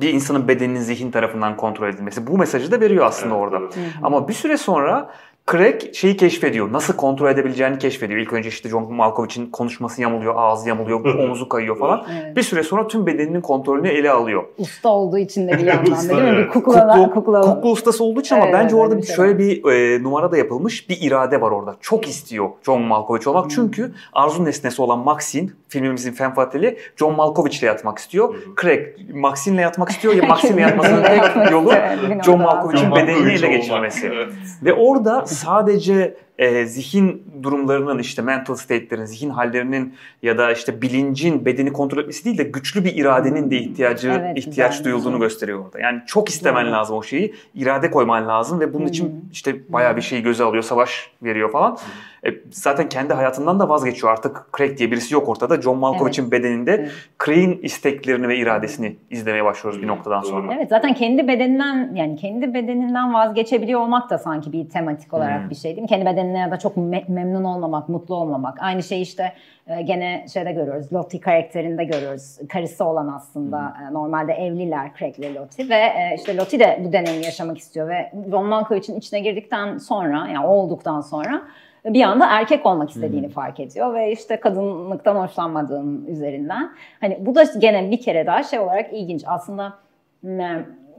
bir 0.00 0.12
insanın 0.14 0.48
bedeninin 0.48 0.80
zihin 0.80 1.10
tarafından 1.10 1.56
kontrol 1.56 1.88
edilmesi. 1.88 2.26
Bu 2.26 2.38
mesajı 2.38 2.70
da 2.70 2.80
veriyor 2.80 3.06
aslında 3.06 3.34
evet, 3.34 3.44
orada. 3.44 3.58
Evet. 3.58 3.92
Ama 4.02 4.28
bir 4.28 4.34
süre 4.34 4.56
sonra 4.56 5.10
Craig 5.52 5.94
şeyi 5.94 6.16
keşfediyor. 6.16 6.72
Nasıl 6.72 6.96
kontrol 6.96 7.30
edebileceğini 7.30 7.78
keşfediyor. 7.78 8.20
İlk 8.20 8.32
önce 8.32 8.48
işte 8.48 8.68
John 8.68 8.92
Malkovich'in 8.94 9.46
konuşması 9.46 10.02
yamuluyor, 10.02 10.34
ağzı 10.36 10.68
yamuluyor, 10.68 11.04
omuzu 11.04 11.48
kayıyor 11.48 11.78
falan. 11.78 12.06
Evet. 12.22 12.36
Bir 12.36 12.42
süre 12.42 12.62
sonra 12.62 12.88
tüm 12.88 13.06
bedeninin 13.06 13.40
kontrolünü 13.40 13.88
ele 13.88 14.10
alıyor. 14.10 14.44
Usta 14.58 14.88
olduğu 14.88 15.18
için 15.18 15.48
de 15.48 15.52
bir 15.52 15.66
yandan 15.66 16.08
değil 16.08 16.22
mi? 16.22 16.38
Bir 16.38 16.48
kukla, 16.48 16.80
kukla, 16.80 17.10
kukla. 17.10 17.40
kukla 17.40 17.68
ustası 17.68 18.04
olduğu 18.04 18.20
için 18.20 18.36
evet, 18.36 18.44
ama 18.44 18.52
bence 18.52 18.76
orada 18.76 18.98
bir 18.98 19.02
şey 19.02 19.16
şöyle 19.16 19.38
bir 19.38 19.64
e, 19.64 20.02
numara 20.02 20.32
da 20.32 20.36
yapılmış. 20.36 20.88
Bir 20.88 20.98
irade 21.00 21.40
var 21.40 21.50
orada. 21.50 21.76
Çok 21.80 22.08
istiyor 22.08 22.48
John 22.62 22.82
Malkovich 22.82 23.26
olmak. 23.26 23.44
Hmm. 23.44 23.50
Çünkü 23.50 23.92
arzu 24.12 24.44
nesnesi 24.44 24.82
olan 24.82 24.98
Maxine, 24.98 25.48
filmimizin 25.68 26.12
femme 26.12 26.34
fatali 26.34 26.78
John 26.96 27.14
Malkovich 27.14 27.58
ile 27.58 27.66
yatmak 27.66 27.98
istiyor. 27.98 28.34
Hmm. 28.34 28.54
Craig 28.60 28.80
Maxine'le 29.14 29.60
yatmak 29.60 29.90
istiyor. 29.90 30.14
Ya 30.14 30.22
Maxine'le 30.28 30.60
yatmasının 30.60 31.02
tek 31.02 31.50
yolu 31.50 31.72
John 32.24 32.40
Malkovich'in 32.40 32.94
bedenini 32.94 33.32
ele 33.32 33.48
geçirmesi. 33.48 34.12
Ve 34.62 34.72
orada 34.72 35.26
sadece 35.26 36.16
e, 36.38 36.66
zihin 36.66 37.24
durumlarının 37.42 37.98
işte 37.98 38.22
mental 38.22 38.54
state'lerin, 38.54 39.04
zihin 39.04 39.30
hallerinin 39.30 39.94
ya 40.22 40.38
da 40.38 40.52
işte 40.52 40.82
bilincin 40.82 41.44
bedeni 41.44 41.72
kontrol 41.72 41.98
etmesi 41.98 42.24
değil 42.24 42.38
de 42.38 42.42
güçlü 42.42 42.84
bir 42.84 42.94
iradenin 42.94 43.50
de 43.50 43.56
ihtiyacı 43.56 44.08
evet, 44.08 44.38
ihtiyaç 44.38 44.78
güzel. 44.78 44.84
duyulduğunu 44.84 45.20
gösteriyor 45.20 45.64
orada. 45.64 45.80
Yani 45.80 46.02
çok 46.06 46.28
istemen 46.28 46.62
evet. 46.62 46.72
lazım 46.72 46.96
o 46.96 47.02
şeyi, 47.02 47.34
irade 47.54 47.90
koyman 47.90 48.28
lazım 48.28 48.60
ve 48.60 48.74
bunun 48.74 48.86
için 48.86 49.28
işte 49.32 49.72
bayağı 49.72 49.96
bir 49.96 50.02
şeyi 50.02 50.22
göze 50.22 50.44
alıyor, 50.44 50.62
savaş 50.62 51.10
veriyor 51.22 51.52
falan. 51.52 51.78
E, 52.26 52.30
zaten 52.50 52.88
kendi 52.88 53.14
hayatından 53.14 53.60
da 53.60 53.68
vazgeçiyor. 53.68 54.12
Artık 54.12 54.46
Craig 54.56 54.78
diye 54.78 54.90
birisi 54.90 55.14
yok 55.14 55.28
ortada. 55.28 55.62
John 55.62 55.78
Malkovich'in 55.78 56.22
evet. 56.22 56.32
bedeninde. 56.32 56.88
Craig'in 57.24 57.60
isteklerini 57.62 58.28
ve 58.28 58.36
iradesini 58.36 58.96
izlemeye 59.10 59.44
başlıyoruz 59.44 59.82
bir 59.82 59.86
noktadan 59.86 60.20
sonra. 60.20 60.54
Evet 60.54 60.68
zaten 60.68 60.94
kendi 60.94 61.28
bedeninden 61.28 61.94
yani 61.94 62.16
kendi 62.16 62.54
bedeninden 62.54 63.14
vazgeçebiliyor 63.14 63.80
olmak 63.80 64.10
da 64.10 64.18
sanki 64.18 64.52
bir 64.52 64.68
tematik 64.68 65.14
olarak 65.14 65.42
hmm. 65.42 65.50
bir 65.50 65.54
şey 65.54 65.70
değil 65.70 65.82
mi? 65.82 65.88
Kendi 65.88 66.06
bedeni 66.06 66.27
bedenine 66.28 66.38
ya 66.38 66.50
da 66.50 66.58
çok 66.58 66.76
me- 66.76 67.08
memnun 67.08 67.44
olmamak, 67.44 67.88
mutlu 67.88 68.14
olmamak. 68.14 68.62
Aynı 68.62 68.82
şey 68.82 69.02
işte 69.02 69.32
e, 69.66 69.82
gene 69.82 70.26
şeyde 70.32 70.52
görüyoruz. 70.52 70.92
Lottie 70.92 71.20
karakterinde 71.20 71.84
görüyoruz. 71.84 72.38
Karısı 72.48 72.84
olan 72.84 73.08
aslında 73.08 73.74
e, 73.82 73.94
normalde 73.94 74.32
evliler 74.32 74.90
Craig 74.98 75.18
ile 75.18 75.34
Lottie 75.34 75.68
ve 75.68 75.74
e, 75.74 76.14
işte 76.16 76.36
Lottie 76.36 76.60
de 76.60 76.80
bu 76.84 76.92
deneyimi 76.92 77.24
yaşamak 77.24 77.58
istiyor 77.58 77.88
ve 77.88 78.12
John 78.30 78.46
Malkovich'in 78.46 78.98
içine 78.98 79.20
girdikten 79.20 79.78
sonra 79.78 80.28
yani 80.28 80.46
olduktan 80.46 81.00
sonra 81.00 81.42
bir 81.84 82.02
anda 82.02 82.26
erkek 82.30 82.66
olmak 82.66 82.90
istediğini 82.90 83.26
hmm. 83.26 83.32
fark 83.32 83.60
ediyor 83.60 83.94
ve 83.94 84.12
işte 84.12 84.40
kadınlıktan 84.40 85.16
hoşlanmadığın 85.16 86.06
üzerinden. 86.06 86.70
Hani 87.00 87.18
bu 87.20 87.34
da 87.34 87.42
gene 87.58 87.90
bir 87.90 88.00
kere 88.00 88.26
daha 88.26 88.42
şey 88.42 88.58
olarak 88.58 88.92
ilginç. 88.92 89.22
Aslında 89.26 89.72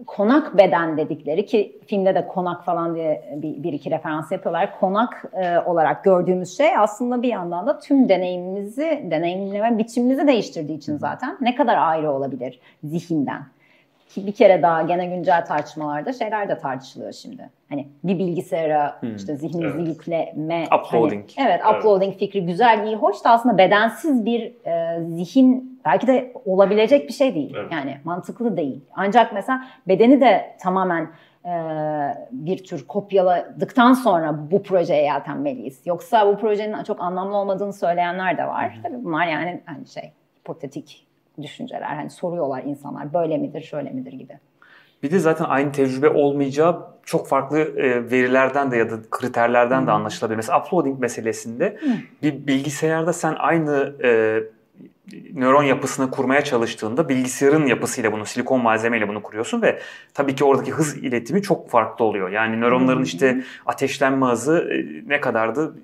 konak 0.08 0.58
beden 0.58 0.98
dedikleri 0.98 1.46
ki 1.46 1.80
filmde 1.88 2.16
de 2.16 2.28
konak 2.28 2.66
falan 2.66 2.96
diye 2.96 3.36
bir, 3.36 3.64
bir 3.64 3.74
iki 3.74 3.92
referans 3.92 4.32
yapıyorlar. 4.32 4.80
Konak 4.80 5.26
e, 5.34 5.60
olarak 5.60 6.04
gördüğümüz 6.04 6.58
şey 6.58 6.78
aslında 6.78 7.22
bir 7.22 7.28
yandan 7.28 7.68
da 7.68 7.80
tüm 7.80 8.10
deneyimimizi, 8.10 9.08
deneyimleme 9.12 9.78
biçimimizi 9.78 10.28
değiştirdiği 10.28 10.78
için 10.78 10.98
zaten 10.98 11.38
ne 11.42 11.56
kadar 11.56 11.78
ayrı 11.78 12.12
olabilir 12.12 12.60
zihinden. 12.84 13.42
Ki 14.10 14.28
bir 14.28 14.32
kere 14.32 14.62
daha 14.62 14.82
gene 14.82 15.06
güncel 15.06 15.46
tartışmalarda 15.46 16.14
şeyler 16.14 16.50
de 16.50 16.58
tartışılıyor 16.58 17.12
şimdi. 17.12 17.50
Hani 17.70 17.88
bir 18.04 18.20
bilgisayara 18.20 18.98
hmm. 19.00 19.16
işte 19.16 19.36
zihninizi 19.36 19.78
evet. 19.78 19.88
yükleme. 19.88 20.64
Uploading. 20.66 21.30
Hani, 21.36 21.48
evet, 21.48 21.62
evet, 21.66 21.76
uploading 21.76 22.18
fikri 22.18 22.46
güzel, 22.46 22.86
iyi, 22.86 22.96
hoş 22.96 23.24
da 23.24 23.30
aslında 23.30 23.58
bedensiz 23.58 24.26
bir 24.26 24.66
e, 24.66 25.04
zihin 25.04 25.82
belki 25.86 26.08
de 26.08 26.34
olabilecek 26.46 27.08
bir 27.08 27.14
şey 27.14 27.36
değil. 27.36 27.54
Evet. 27.58 27.72
Yani 27.72 27.98
mantıklı 28.04 28.58
değil. 28.58 28.82
Ancak 28.96 29.34
mesela 29.34 29.66
bedeni 29.88 30.22
de 30.22 30.56
tamamen 30.62 31.10
e, 31.46 31.52
bir 32.32 32.64
tür 32.64 32.88
kopyaladıktan 32.88 33.94
sonra 33.94 34.52
bu 34.52 34.64
projeye 34.64 35.04
yeltenmeliyiz. 35.04 35.88
Yoksa 35.88 36.28
bu 36.28 36.38
projenin 36.38 36.84
çok 36.84 37.02
anlamlı 37.02 37.38
olmadığını 37.38 37.74
söyleyenler 37.74 38.38
de 38.38 38.48
var. 38.48 38.78
Hı 38.78 38.82
Tabii 38.84 39.04
bunlar 39.04 39.28
yani 39.28 39.62
hani 39.66 39.88
şey 39.88 40.12
hipotetik 40.40 41.09
düşünceler. 41.44 41.82
Hani 41.82 42.10
soruyorlar 42.10 42.64
insanlar 42.64 43.14
böyle 43.14 43.38
midir, 43.38 43.62
şöyle 43.62 43.90
midir 43.90 44.14
gibi. 44.14 44.34
Bir 45.04 45.12
de 45.12 45.20
zaten 45.20 45.46
aynı 45.46 45.72
tecrübe 45.72 46.10
olmayacağı 46.10 46.88
çok 47.06 47.28
farklı 47.28 47.60
e, 47.60 48.12
verilerden 48.12 48.72
de 48.72 48.78
ya 48.78 48.92
da 48.92 48.96
kriterlerden 49.12 49.88
de 49.88 49.92
anlaşılabilir. 49.92 50.36
Mesela 50.36 50.62
uploading 50.62 51.00
meselesinde 51.00 51.80
bir 52.24 52.48
bilgisayarda 52.48 53.14
sen 53.14 53.36
aynı 53.40 53.94
e, 54.04 54.40
nöron 55.34 55.64
yapısını 55.64 56.12
kurmaya 56.12 56.44
çalıştığında 56.44 57.10
bilgisayarın 57.10 57.66
yapısıyla 57.66 58.12
bunu, 58.12 58.26
silikon 58.26 58.62
malzemeyle 58.62 59.08
bunu 59.08 59.24
kuruyorsun 59.24 59.62
ve 59.62 59.80
tabii 60.14 60.36
ki 60.36 60.44
oradaki 60.44 60.72
hız 60.72 60.98
iletimi 60.98 61.42
çok 61.42 61.70
farklı 61.70 62.06
oluyor. 62.06 62.30
Yani 62.30 62.62
nöronların 62.62 63.04
işte 63.04 63.44
ateşlenme 63.66 64.26
hızı 64.26 64.70
e, 64.72 65.10
ne 65.10 65.22
kadardı? 65.22 65.76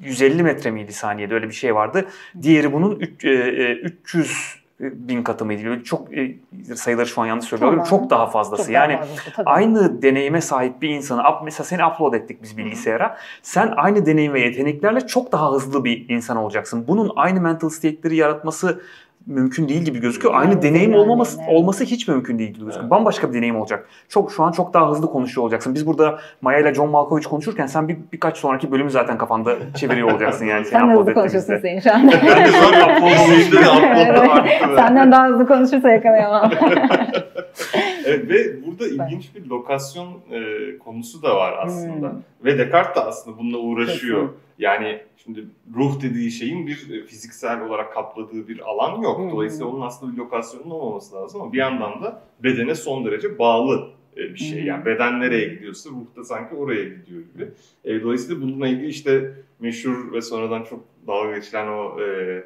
150 0.00 0.42
metre 0.42 0.70
miydi 0.70 0.92
saniyede 0.92 1.34
öyle 1.34 1.48
bir 1.48 1.54
şey 1.54 1.74
vardı. 1.74 2.08
Diğeri 2.42 2.72
bunun 2.72 3.00
300 3.00 4.57
bin 4.80 5.22
katı 5.22 5.44
mıydı? 5.44 5.82
Çok 5.84 6.18
e, 6.18 6.36
sayıları 6.74 7.06
şu 7.06 7.20
an 7.22 7.26
yanlış 7.26 7.44
söylüyorum. 7.44 7.82
Tamam. 7.84 7.90
Çok 7.90 8.10
daha 8.10 8.26
fazlası. 8.26 8.62
Çok 8.62 8.72
yani 8.72 8.92
daha 8.92 9.04
fazlası, 9.04 9.42
aynı 9.46 10.02
deneyime 10.02 10.40
sahip 10.40 10.82
bir 10.82 10.88
insanı 10.88 11.22
mesela 11.44 11.64
seni 11.64 11.86
upload 11.86 12.14
ettik 12.14 12.42
biz 12.42 12.58
bilgisayara. 12.58 13.18
Sen 13.42 13.72
aynı 13.76 14.06
deneyim 14.06 14.32
ve 14.32 14.40
yeteneklerle 14.40 15.06
çok 15.06 15.32
daha 15.32 15.52
hızlı 15.52 15.84
bir 15.84 16.08
insan 16.08 16.36
olacaksın. 16.36 16.84
Bunun 16.88 17.12
aynı 17.16 17.40
mental 17.40 17.68
state'leri 17.68 18.16
yaratması 18.16 18.82
mümkün 19.28 19.68
değil 19.68 19.82
gibi 19.82 20.00
gözüküyor. 20.00 20.34
Aynı 20.34 20.50
yani, 20.50 20.62
deneyim 20.62 20.90
yani, 20.92 21.00
olmaması 21.00 21.38
evet. 21.40 21.50
olması 21.52 21.84
hiç 21.84 22.08
mümkün 22.08 22.38
değil 22.38 22.50
gibi 22.50 22.64
gözüküyor. 22.64 22.82
Evet. 22.82 22.90
Bambaşka 22.90 23.28
bir 23.28 23.34
deneyim 23.34 23.56
olacak. 23.56 23.88
Çok 24.08 24.32
şu 24.32 24.42
an 24.42 24.52
çok 24.52 24.74
daha 24.74 24.90
hızlı 24.90 25.06
konuşuyor 25.06 25.44
olacaksın. 25.44 25.74
Biz 25.74 25.86
burada 25.86 26.18
Maya 26.40 26.58
ile 26.58 26.74
John 26.74 26.90
Malkovich 26.90 27.28
konuşurken 27.28 27.66
sen 27.66 27.88
bir 27.88 27.96
birkaç 28.12 28.36
sonraki 28.36 28.72
bölümü 28.72 28.90
zaten 28.90 29.18
kafanda 29.18 29.56
çeviriyor 29.74 30.12
olacaksın 30.12 30.46
yani. 30.46 30.64
Sen 30.64 30.90
hızlı 30.90 31.14
konuşuyorsun 31.14 31.58
senin 31.58 31.80
şu 31.80 31.92
an. 31.94 32.12
ben 32.12 32.72
de 32.72 32.84
an 32.84 32.96
upload 32.96 34.76
Senden 34.76 35.12
daha 35.12 35.26
hızlı 35.28 35.46
konuşursa 35.46 35.90
yakalayamam. 35.90 36.50
evet 38.08 38.30
ve 38.30 38.66
burada 38.66 38.88
ilginç 38.88 39.34
bir 39.34 39.46
lokasyon 39.46 40.08
e, 40.30 40.78
konusu 40.78 41.22
da 41.22 41.36
var 41.36 41.54
aslında. 41.58 42.10
Hmm. 42.10 42.20
Ve 42.44 42.58
Descartes 42.58 42.96
de 42.96 43.00
aslında 43.00 43.38
bununla 43.38 43.58
uğraşıyor. 43.58 44.20
Kesin. 44.20 44.36
Yani 44.58 45.00
şimdi 45.16 45.44
ruh 45.74 46.02
dediği 46.02 46.30
şeyin 46.30 46.66
bir 46.66 47.06
fiziksel 47.06 47.62
olarak 47.62 47.92
kapladığı 47.92 48.48
bir 48.48 48.58
alan 48.58 49.02
yok. 49.02 49.18
Hmm. 49.18 49.30
Dolayısıyla 49.30 49.66
onun 49.66 49.80
aslında 49.80 50.12
bir 50.12 50.18
lokasyonun 50.18 50.70
olmaması 50.70 51.16
lazım 51.16 51.40
ama 51.40 51.52
bir 51.52 51.58
yandan 51.58 52.02
da 52.02 52.22
bedene 52.42 52.74
son 52.74 53.04
derece 53.04 53.38
bağlı 53.38 53.90
e, 54.16 54.20
bir 54.20 54.38
şey. 54.38 54.64
Yani 54.64 54.84
beden 54.84 55.20
nereye 55.20 55.48
gidiyorsa 55.48 55.90
ruh 55.90 56.16
da 56.16 56.24
sanki 56.24 56.54
oraya 56.54 56.84
gidiyor 56.84 57.22
gibi. 57.34 57.48
E, 57.84 58.02
dolayısıyla 58.02 58.42
bununla 58.42 58.68
ilgili 58.68 58.88
işte 58.88 59.34
meşhur 59.60 60.12
ve 60.12 60.20
sonradan 60.20 60.62
çok 60.62 60.80
dalga 61.06 61.36
geçilen 61.36 61.66
o 61.68 62.00
e, 62.00 62.44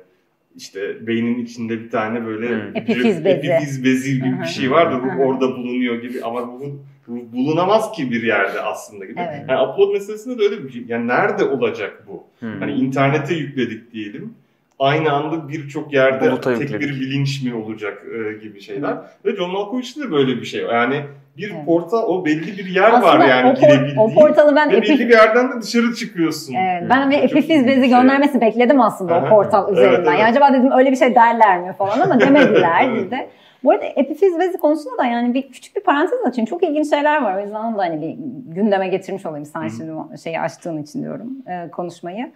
işte 0.57 1.07
beynin 1.07 1.45
içinde 1.45 1.81
bir 1.81 1.91
tane 1.91 2.27
böyle 2.27 2.49
hmm. 2.49 2.77
epifiz 2.77 3.25
bezi, 3.25 3.49
epifiz 3.49 3.85
bezi 3.85 4.15
gibi 4.15 4.41
bir 4.41 4.47
şey 4.47 4.71
var 4.71 4.93
da 4.93 4.97
ruh 4.97 5.27
orada 5.27 5.57
bulunuyor 5.57 6.03
gibi 6.03 6.23
ama 6.25 6.41
ruhun 6.41 6.83
bulunamaz 7.09 7.93
ki 7.93 8.11
bir 8.11 8.23
yerde 8.23 8.61
aslında 8.61 9.05
gibi. 9.05 9.21
Evet. 9.21 9.45
Yani 9.49 9.69
upload 9.69 9.93
meselesinde 9.93 10.39
de 10.39 10.43
öyle 10.43 10.65
bir 10.65 10.71
şey. 10.71 10.85
Yani 10.89 11.09
nerede 11.09 11.45
olacak 11.45 12.05
bu? 12.09 12.25
Hmm. 12.39 12.61
Hani 12.61 12.73
internete 12.73 13.35
yükledik 13.35 13.93
diyelim. 13.93 14.35
Aynı 14.79 15.13
anda 15.13 15.49
birçok 15.49 15.93
yerde 15.93 16.31
Buluta 16.31 16.55
tek 16.55 16.61
yükledik. 16.61 16.89
bir 16.89 17.01
bilinç 17.01 17.43
mi 17.43 17.55
olacak 17.55 18.03
e, 18.07 18.39
gibi 18.39 18.61
şeyler. 18.61 18.93
Hmm. 18.93 19.03
Ve 19.25 19.37
John 19.37 19.51
Malkovich'te 19.51 20.01
de 20.01 20.11
böyle 20.11 20.37
bir 20.37 20.45
şey. 20.45 20.61
Yani 20.61 21.05
bir 21.37 21.51
evet. 21.51 21.67
portal 21.67 22.03
o 22.09 22.25
belli 22.25 22.59
bir 22.59 22.67
yer 22.67 22.93
Aslında 22.93 23.19
var 23.19 23.29
yani 23.29 23.51
o, 23.51 23.55
girebildiğin. 23.55 23.97
O 23.97 24.15
portalı 24.15 24.57
ben 24.57 24.71
ve 24.71 24.83
belli 24.83 25.09
bir 25.09 25.13
yerden 25.13 25.53
de 25.53 25.63
dışarı 25.63 25.95
çıkıyorsun. 25.95 26.55
Evet, 26.55 26.91
ben 26.91 27.11
bir 27.11 27.19
epifiz 27.19 27.67
bezi 27.67 27.81
şey. 27.81 27.89
göndermesi 27.89 28.41
bekledim 28.41 28.81
aslında 28.81 29.19
o 29.19 29.29
portal 29.29 29.73
üzerinden. 29.73 29.95
Evet, 29.95 30.09
evet. 30.09 30.21
Yani 30.21 30.31
acaba 30.31 30.53
dedim 30.53 30.71
öyle 30.73 30.91
bir 30.91 30.97
şey 30.97 31.15
derler 31.15 31.61
mi 31.61 31.73
falan 31.79 32.01
ama 32.01 32.21
demediler 32.21 32.95
bizde. 32.97 33.29
Bu 33.65 33.71
arada 33.71 33.85
epifiz 33.85 34.39
bezi 34.39 34.59
konusunda 34.59 34.99
da 34.99 35.07
yani 35.07 35.35
bir 35.35 35.53
küçük 35.53 35.77
bir 35.77 35.81
parantez 35.81 36.19
açayım. 36.27 36.47
Çok 36.47 36.63
ilginç 36.63 36.91
şeyler 36.91 37.23
var. 37.23 37.37
O 37.37 37.41
yüzden 37.41 37.61
onu 37.61 37.79
da 37.79 37.83
hani 37.83 38.01
bir 38.01 38.17
gündeme 38.55 38.89
getirmiş 38.89 39.27
olayım. 39.27 39.47
Sen 39.47 39.69
şimdi 39.69 40.19
şeyi 40.19 40.41
açtığın 40.41 40.83
için 40.83 41.03
diyorum 41.03 41.29
e, 41.49 41.71
konuşmayı. 41.71 42.33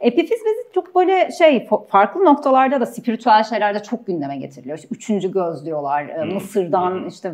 Epifiz 0.00 0.38
bezi 0.46 0.72
çok 0.74 0.94
böyle 0.94 1.30
şey 1.30 1.68
farklı 1.88 2.24
noktalarda 2.24 2.80
da 2.80 2.86
spiritüel 2.86 3.44
şeylerde 3.44 3.82
çok 3.82 4.06
gündeme 4.06 4.36
getiriliyor. 4.36 4.78
İşte 4.78 4.88
üçüncü 4.90 5.32
göz 5.32 5.66
diyorlar. 5.66 6.08
E, 6.08 6.24
Mısır'dan 6.24 7.06
işte 7.08 7.32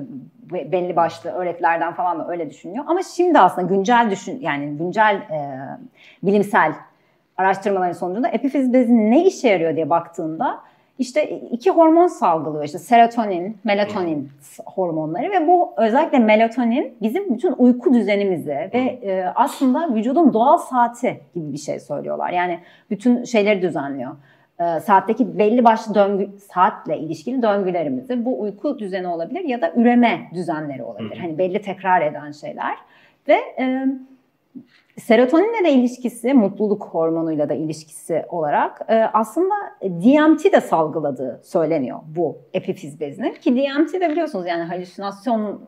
belli 0.53 0.97
başlı 0.97 1.31
öğretilerden 1.31 1.95
falan 1.95 2.19
da 2.19 2.29
öyle 2.29 2.51
düşünüyor. 2.51 2.85
Ama 2.89 3.01
şimdi 3.03 3.39
aslında 3.39 3.69
güncel 3.69 4.09
düşün 4.11 4.41
yani 4.41 4.77
güncel 4.79 5.15
e, 5.15 5.61
bilimsel 6.23 6.73
araştırmaların 7.37 7.93
sonucunda 7.93 8.29
epifiz 8.29 8.73
bezi 8.73 9.11
ne 9.11 9.27
işe 9.27 9.49
yarıyor 9.49 9.77
diye 9.77 9.91
baktığında 9.91 10.61
işte 10.99 11.29
iki 11.29 11.71
hormon 11.71 12.07
salgılıyor 12.07 12.65
işte 12.65 12.79
serotonin, 12.79 13.59
melatonin 13.65 14.29
hormonları 14.67 15.31
ve 15.33 15.47
bu 15.47 15.73
özellikle 15.76 16.19
melatonin 16.19 16.95
bizim 17.03 17.35
bütün 17.35 17.55
uyku 17.59 17.95
düzenimizi 17.95 18.71
ve 18.75 18.99
e, 19.03 19.33
aslında 19.35 19.95
vücudun 19.95 20.33
doğal 20.33 20.59
saati 20.59 21.21
gibi 21.35 21.53
bir 21.53 21.59
şey 21.59 21.81
söylüyorlar. 21.81 22.31
Yani 22.31 22.59
bütün 22.91 23.25
şeyleri 23.25 23.62
düzenliyor. 23.62 24.11
E, 24.61 24.81
saatteki 24.81 25.38
belli 25.38 25.65
başlı 25.65 25.95
döngü, 25.95 26.31
saatle 26.53 26.99
ilişkili 26.99 27.43
döngülerimizi 27.43 28.25
bu 28.25 28.41
uyku 28.41 28.79
düzeni 28.79 29.07
olabilir 29.07 29.45
ya 29.45 29.61
da 29.61 29.73
üreme 29.76 30.21
düzenleri 30.35 30.83
olabilir. 30.83 31.19
Hani 31.19 31.38
belli 31.38 31.62
tekrar 31.62 32.03
eden 32.03 32.33
şeyler 32.33 32.76
ve 33.29 33.35
e, 33.59 33.87
Serotoninle 34.99 35.65
de 35.65 35.73
ilişkisi, 35.73 36.35
mutluluk 36.35 36.85
hormonuyla 36.85 37.49
da 37.49 37.55
ilişkisi 37.55 38.25
olarak 38.29 38.81
e, 38.89 38.95
aslında 38.95 39.55
DMT 39.83 40.53
de 40.53 40.61
salgıladığı 40.61 41.41
söyleniyor 41.45 41.99
bu 42.17 42.39
epifiz 42.55 43.01
bezinin. 43.01 43.33
Ki 43.33 43.57
DMT 43.57 44.01
de 44.01 44.11
biliyorsunuz 44.11 44.47
yani 44.47 44.63
halüsinasyon 44.63 45.61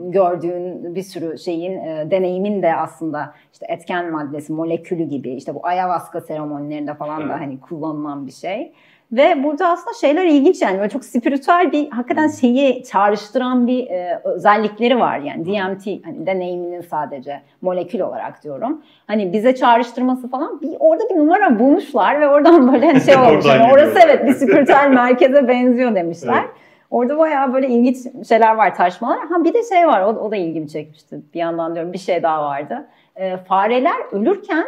gördüğün 0.00 0.94
bir 0.94 1.02
sürü 1.02 1.38
şeyin, 1.38 1.78
e, 1.78 2.10
deneyimin 2.10 2.62
de 2.62 2.76
aslında 2.76 3.34
işte 3.52 3.66
etken 3.68 4.10
maddesi, 4.10 4.52
molekülü 4.52 5.04
gibi 5.04 5.30
işte 5.30 5.54
bu 5.54 5.66
ayahuasca 5.66 6.20
seremonilerinde 6.20 6.94
falan 6.94 7.28
da 7.28 7.40
hani 7.40 7.60
kullanılan 7.60 8.26
bir 8.26 8.32
şey. 8.32 8.72
Ve 9.12 9.44
burada 9.44 9.68
aslında 9.68 9.94
şeyler 10.00 10.26
ilginç 10.26 10.62
yani 10.62 10.78
böyle 10.78 10.88
çok 10.88 11.04
spiritüel 11.04 11.72
bir 11.72 11.90
hakikaten 11.90 12.26
hmm. 12.26 12.32
şeyi 12.32 12.84
çağrıştıran 12.84 13.66
bir 13.66 13.86
e, 13.86 14.20
özellikleri 14.24 15.00
var 15.00 15.18
yani 15.18 15.44
DMT 15.44 16.06
hani 16.06 16.26
deneyiminin 16.26 16.80
sadece 16.80 17.40
molekül 17.62 18.00
olarak 18.00 18.42
diyorum. 18.42 18.82
Hani 19.06 19.32
bize 19.32 19.54
çağrıştırması 19.54 20.28
falan 20.28 20.60
bir 20.60 20.76
orada 20.78 21.02
bir 21.10 21.16
numara 21.16 21.58
bulmuşlar 21.58 22.20
ve 22.20 22.28
oradan 22.28 22.72
böyle 22.72 22.86
hani 22.86 23.00
şey 23.00 23.16
olmuş. 23.16 23.46
yani 23.46 23.72
orası 23.72 23.98
evet 24.04 24.26
bir 24.26 24.32
spiritüel 24.32 24.88
merkeze 24.94 25.48
benziyor 25.48 25.94
demişler. 25.94 26.44
Evet. 26.44 26.50
Orada 26.90 27.18
bayağı 27.18 27.52
böyle 27.52 27.68
ilginç 27.68 28.26
şeyler 28.28 28.54
var 28.54 28.74
tartışmalar. 28.74 29.18
Ha 29.18 29.44
bir 29.44 29.54
de 29.54 29.62
şey 29.74 29.86
var 29.86 30.00
o, 30.00 30.06
o 30.06 30.30
da 30.30 30.36
ilgimi 30.36 30.68
çekmişti. 30.68 31.20
Bir 31.34 31.38
yandan 31.38 31.74
diyorum 31.74 31.92
bir 31.92 31.98
şey 31.98 32.22
daha 32.22 32.42
vardı. 32.42 32.86
E, 33.16 33.36
fareler 33.36 33.96
ölürken 34.12 34.66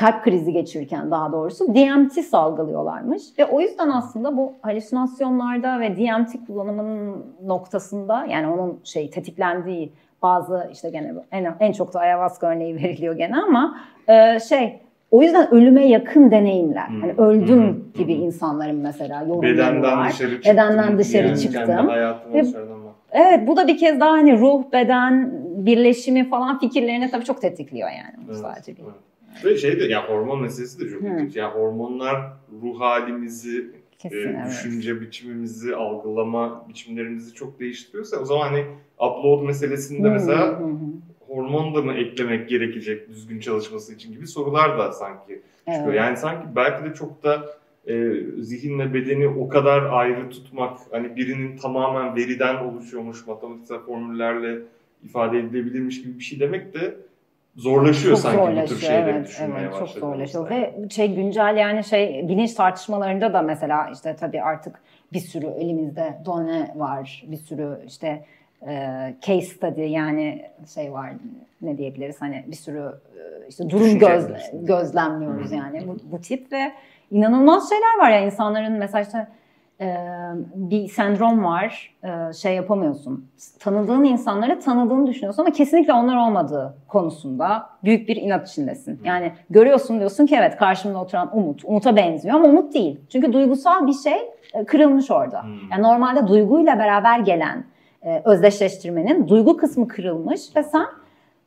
kalp 0.00 0.24
krizi 0.24 0.52
geçirirken 0.52 1.10
daha 1.10 1.32
doğrusu 1.32 1.74
DMT 1.74 2.12
salgılıyorlarmış. 2.12 3.22
Ve 3.38 3.44
o 3.44 3.60
yüzden 3.60 3.88
aslında 3.88 4.36
bu 4.36 4.52
halüsinasyonlarda 4.62 5.80
ve 5.80 5.96
DMT 5.96 6.46
kullanımının 6.46 7.24
noktasında 7.44 8.26
yani 8.26 8.46
onun 8.46 8.80
şey 8.84 9.10
tetiklendiği 9.10 9.92
bazı 10.22 10.70
işte 10.72 10.90
gene 10.90 11.14
en, 11.32 11.56
en 11.60 11.72
çok 11.72 11.94
da 11.94 12.00
ayahuasca 12.00 12.48
örneği 12.48 12.76
veriliyor 12.82 13.16
gene 13.16 13.36
ama 13.36 13.78
e, 14.08 14.40
şey 14.40 14.80
o 15.10 15.22
yüzden 15.22 15.54
ölüme 15.54 15.88
yakın 15.88 16.30
deneyimler. 16.30 16.88
Hmm. 16.88 17.00
Hani 17.00 17.12
öldüm 17.12 17.62
hmm. 17.62 17.92
gibi 17.92 18.12
insanların 18.12 18.76
mesela 18.76 19.20
yorumları 19.20 19.52
Bedenden 19.52 19.98
var. 19.98 20.10
dışarı 20.10 20.30
çıktım. 20.30 20.52
Bedenden 20.52 20.98
dışarı 20.98 21.26
yani 21.26 21.38
çıktım. 21.40 21.88
Ve, 22.34 22.44
Evet 23.12 23.48
bu 23.48 23.56
da 23.56 23.66
bir 23.66 23.78
kez 23.78 24.00
daha 24.00 24.10
hani 24.10 24.38
ruh, 24.38 24.62
beden 24.72 25.32
birleşimi 25.66 26.28
falan 26.28 26.58
fikirlerini 26.58 27.10
tabii 27.10 27.24
çok 27.24 27.42
tetikliyor 27.42 27.88
yani. 27.88 28.26
Evet, 28.26 28.36
sadece 28.36 28.72
evet. 28.72 29.09
Ve 29.44 29.56
şey 29.56 29.80
de 29.80 29.84
ya 29.84 30.08
hormon 30.08 30.42
meselesi 30.42 30.80
de 30.80 30.90
çok 30.90 31.02
ilginç. 31.02 31.36
Yani 31.36 31.54
hormonlar 31.54 32.32
ruh 32.62 32.80
halimizi, 32.80 33.70
Kesin, 33.98 34.16
e, 34.16 34.20
evet. 34.20 34.46
düşünce 34.46 35.00
biçimimizi, 35.00 35.76
algılama 35.76 36.68
biçimlerimizi 36.68 37.34
çok 37.34 37.60
değiştiriyorsa 37.60 38.16
o 38.16 38.24
zaman 38.24 38.48
hani 38.48 38.64
upload 38.96 39.42
meselesinde 39.42 40.06
hmm. 40.08 40.12
mesela 40.12 40.60
hormon 41.28 41.74
da 41.74 41.82
mı 41.82 41.92
eklemek 41.92 42.48
gerekecek 42.48 43.08
düzgün 43.08 43.40
çalışması 43.40 43.94
için 43.94 44.12
gibi 44.12 44.26
sorular 44.26 44.78
da 44.78 44.92
sanki 44.92 45.42
çıkıyor. 45.58 45.84
Evet. 45.86 45.96
Yani 45.96 46.16
sanki 46.16 46.46
belki 46.56 46.84
de 46.84 46.94
çok 46.94 47.22
da 47.22 47.60
e, 47.86 48.12
zihinle 48.38 48.94
bedeni 48.94 49.28
o 49.28 49.48
kadar 49.48 49.82
ayrı 49.82 50.30
tutmak, 50.30 50.78
hani 50.90 51.16
birinin 51.16 51.56
tamamen 51.56 52.16
veriden 52.16 52.56
oluşuyormuş, 52.56 53.26
matematiksel 53.26 53.78
formüllerle 53.78 54.58
ifade 55.04 55.38
edilebilirmiş 55.38 56.02
gibi 56.02 56.18
bir 56.18 56.24
şey 56.24 56.40
demek 56.40 56.74
de 56.74 56.94
zorlaşıyor 57.56 58.14
çok 58.14 58.22
sanki 58.22 58.36
zorlaşıyor, 58.36 58.64
bu 58.64 58.68
tür 58.68 58.80
şeyleri 58.80 59.10
evet, 59.10 59.26
düşünmeye 59.26 59.66
evet, 59.66 59.78
Çok 59.78 59.88
zorlaşıyor. 59.88 60.50
Ve 60.50 60.74
şey 60.90 61.14
güncel 61.14 61.56
yani 61.56 61.84
şey 61.84 62.28
bilinç 62.28 62.54
tartışmalarında 62.54 63.32
da 63.32 63.42
mesela 63.42 63.90
işte 63.94 64.16
tabii 64.16 64.42
artık 64.42 64.80
bir 65.12 65.20
sürü 65.20 65.46
elimizde 65.46 66.18
done 66.24 66.72
var, 66.76 67.24
bir 67.26 67.36
sürü 67.36 67.78
işte 67.86 68.24
e, 68.66 69.14
case 69.20 69.46
study 69.46 69.82
yani 69.82 70.50
şey 70.74 70.92
var 70.92 71.12
ne 71.62 71.78
diyebiliriz 71.78 72.22
hani 72.22 72.44
bir 72.46 72.56
sürü 72.56 72.92
e, 73.16 73.48
işte 73.48 73.70
durum 73.70 73.98
göz, 73.98 74.26
gözlemliyoruz 74.52 75.52
yani 75.52 75.88
bu, 75.88 75.96
bu 76.12 76.20
tip 76.20 76.52
ve 76.52 76.72
inanılmaz 77.10 77.68
şeyler 77.68 77.98
var 77.98 78.10
ya 78.10 78.20
insanların 78.20 78.72
mesela 78.72 79.02
işte 79.02 79.28
bir 80.54 80.88
sendrom 80.88 81.44
var 81.44 81.94
e, 82.04 82.32
şey 82.32 82.54
yapamıyorsun 82.54 83.30
tanıdığın 83.60 84.04
insanları 84.04 84.60
tanıdığını 84.60 85.06
düşünüyorsun 85.06 85.42
ama 85.42 85.52
kesinlikle 85.52 85.92
onlar 85.92 86.16
olmadığı 86.16 86.74
konusunda 86.88 87.66
büyük 87.84 88.08
bir 88.08 88.16
inat 88.16 88.48
içindesin. 88.48 89.00
Yani 89.04 89.32
görüyorsun 89.50 89.98
diyorsun 89.98 90.26
ki 90.26 90.36
evet 90.38 90.56
karşımda 90.56 91.00
oturan 91.00 91.38
Umut. 91.38 91.64
Umut'a 91.64 91.96
benziyor 91.96 92.34
ama 92.36 92.48
Umut 92.48 92.74
değil. 92.74 93.00
Çünkü 93.08 93.32
duygusal 93.32 93.86
bir 93.86 93.92
şey 93.92 94.18
e, 94.54 94.64
kırılmış 94.64 95.10
orada. 95.10 95.44
Yani 95.70 95.82
normalde 95.82 96.28
duyguyla 96.28 96.78
beraber 96.78 97.18
gelen 97.18 97.64
e, 98.02 98.22
özdeşleştirmenin 98.24 99.28
duygu 99.28 99.56
kısmı 99.56 99.88
kırılmış 99.88 100.56
ve 100.56 100.62
sen 100.62 100.86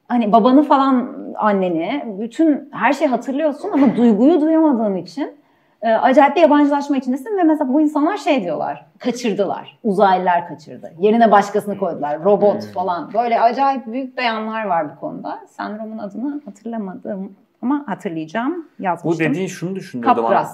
hani 0.08 0.32
babanı 0.32 0.64
falan 0.64 1.16
anneni 1.36 2.06
bütün 2.20 2.70
her 2.72 2.94
şeyi 2.94 3.08
hatırlıyorsun 3.08 3.72
ama 3.72 3.96
duyguyu 3.96 4.42
duyamadığın 4.42 4.96
için 4.96 5.43
e, 5.84 5.92
acayip 5.92 6.36
bir 6.36 6.42
yabancılaşma 6.42 6.98
içindesin 6.98 7.38
ve 7.38 7.44
mesela 7.44 7.74
bu 7.74 7.82
insanlar 7.82 8.18
şey 8.18 8.44
diyorlar 8.44 8.86
kaçırdılar 9.00 9.80
uzaylılar 9.84 10.48
kaçırdı 10.48 10.94
yerine 11.00 11.32
başkasını 11.32 11.78
koydular 11.78 12.24
robot 12.24 12.64
hmm. 12.64 12.72
falan 12.72 13.14
böyle 13.14 13.42
acayip 13.42 13.88
büyük 13.88 14.18
beyanlar 14.18 14.66
var 14.66 14.96
bu 14.96 15.00
konuda 15.00 15.40
sendromun 15.48 15.98
adını 15.98 16.42
hatırlamadım 16.46 17.36
ama 17.62 17.84
hatırlayacağım 17.88 18.68
yazmıştım. 18.80 19.28
Bu 19.28 19.30
dediğin 19.30 19.48
şunu 19.48 19.76
düşündürdü 19.76 20.24
bana. 20.24 20.48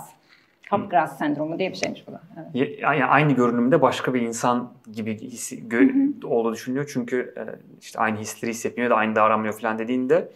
Capgras 0.72 1.18
sendromu 1.18 1.60
diye 1.60 1.70
bir 1.70 1.76
şeymiş 1.76 2.08
bu 2.08 2.12
da. 2.12 2.22
Evet. 2.38 2.80
Yani 2.82 3.06
aynı 3.06 3.34
görünümde 3.34 3.82
başka 3.82 4.14
bir 4.14 4.22
insan 4.22 4.72
gibi 4.92 5.18
hissi, 5.22 5.64
gö- 5.64 6.26
olduğu 6.26 6.54
düşünülüyor. 6.54 6.90
Çünkü 6.94 7.34
e, 7.38 7.44
işte 7.82 8.00
aynı 8.00 8.18
hisleri 8.18 8.52
hissetmiyor 8.52 8.90
da 8.90 8.96
aynı 8.96 9.16
davranmıyor 9.16 9.54
falan 9.60 9.80
dediğinde 9.80 10.32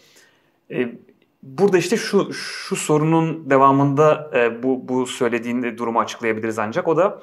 e, 0.72 0.90
burada 1.44 1.78
işte 1.78 1.98
şu 1.98 2.34
şu 2.34 2.76
sorunun 2.76 3.50
devamında 3.50 4.32
e, 4.34 4.64
bu 4.64 4.88
bu 4.88 5.06
söylediğin 5.06 5.78
durumu 5.78 6.00
açıklayabiliriz 6.00 6.60
ancak 6.60 6.88
o 6.88 6.98
da 6.98 7.22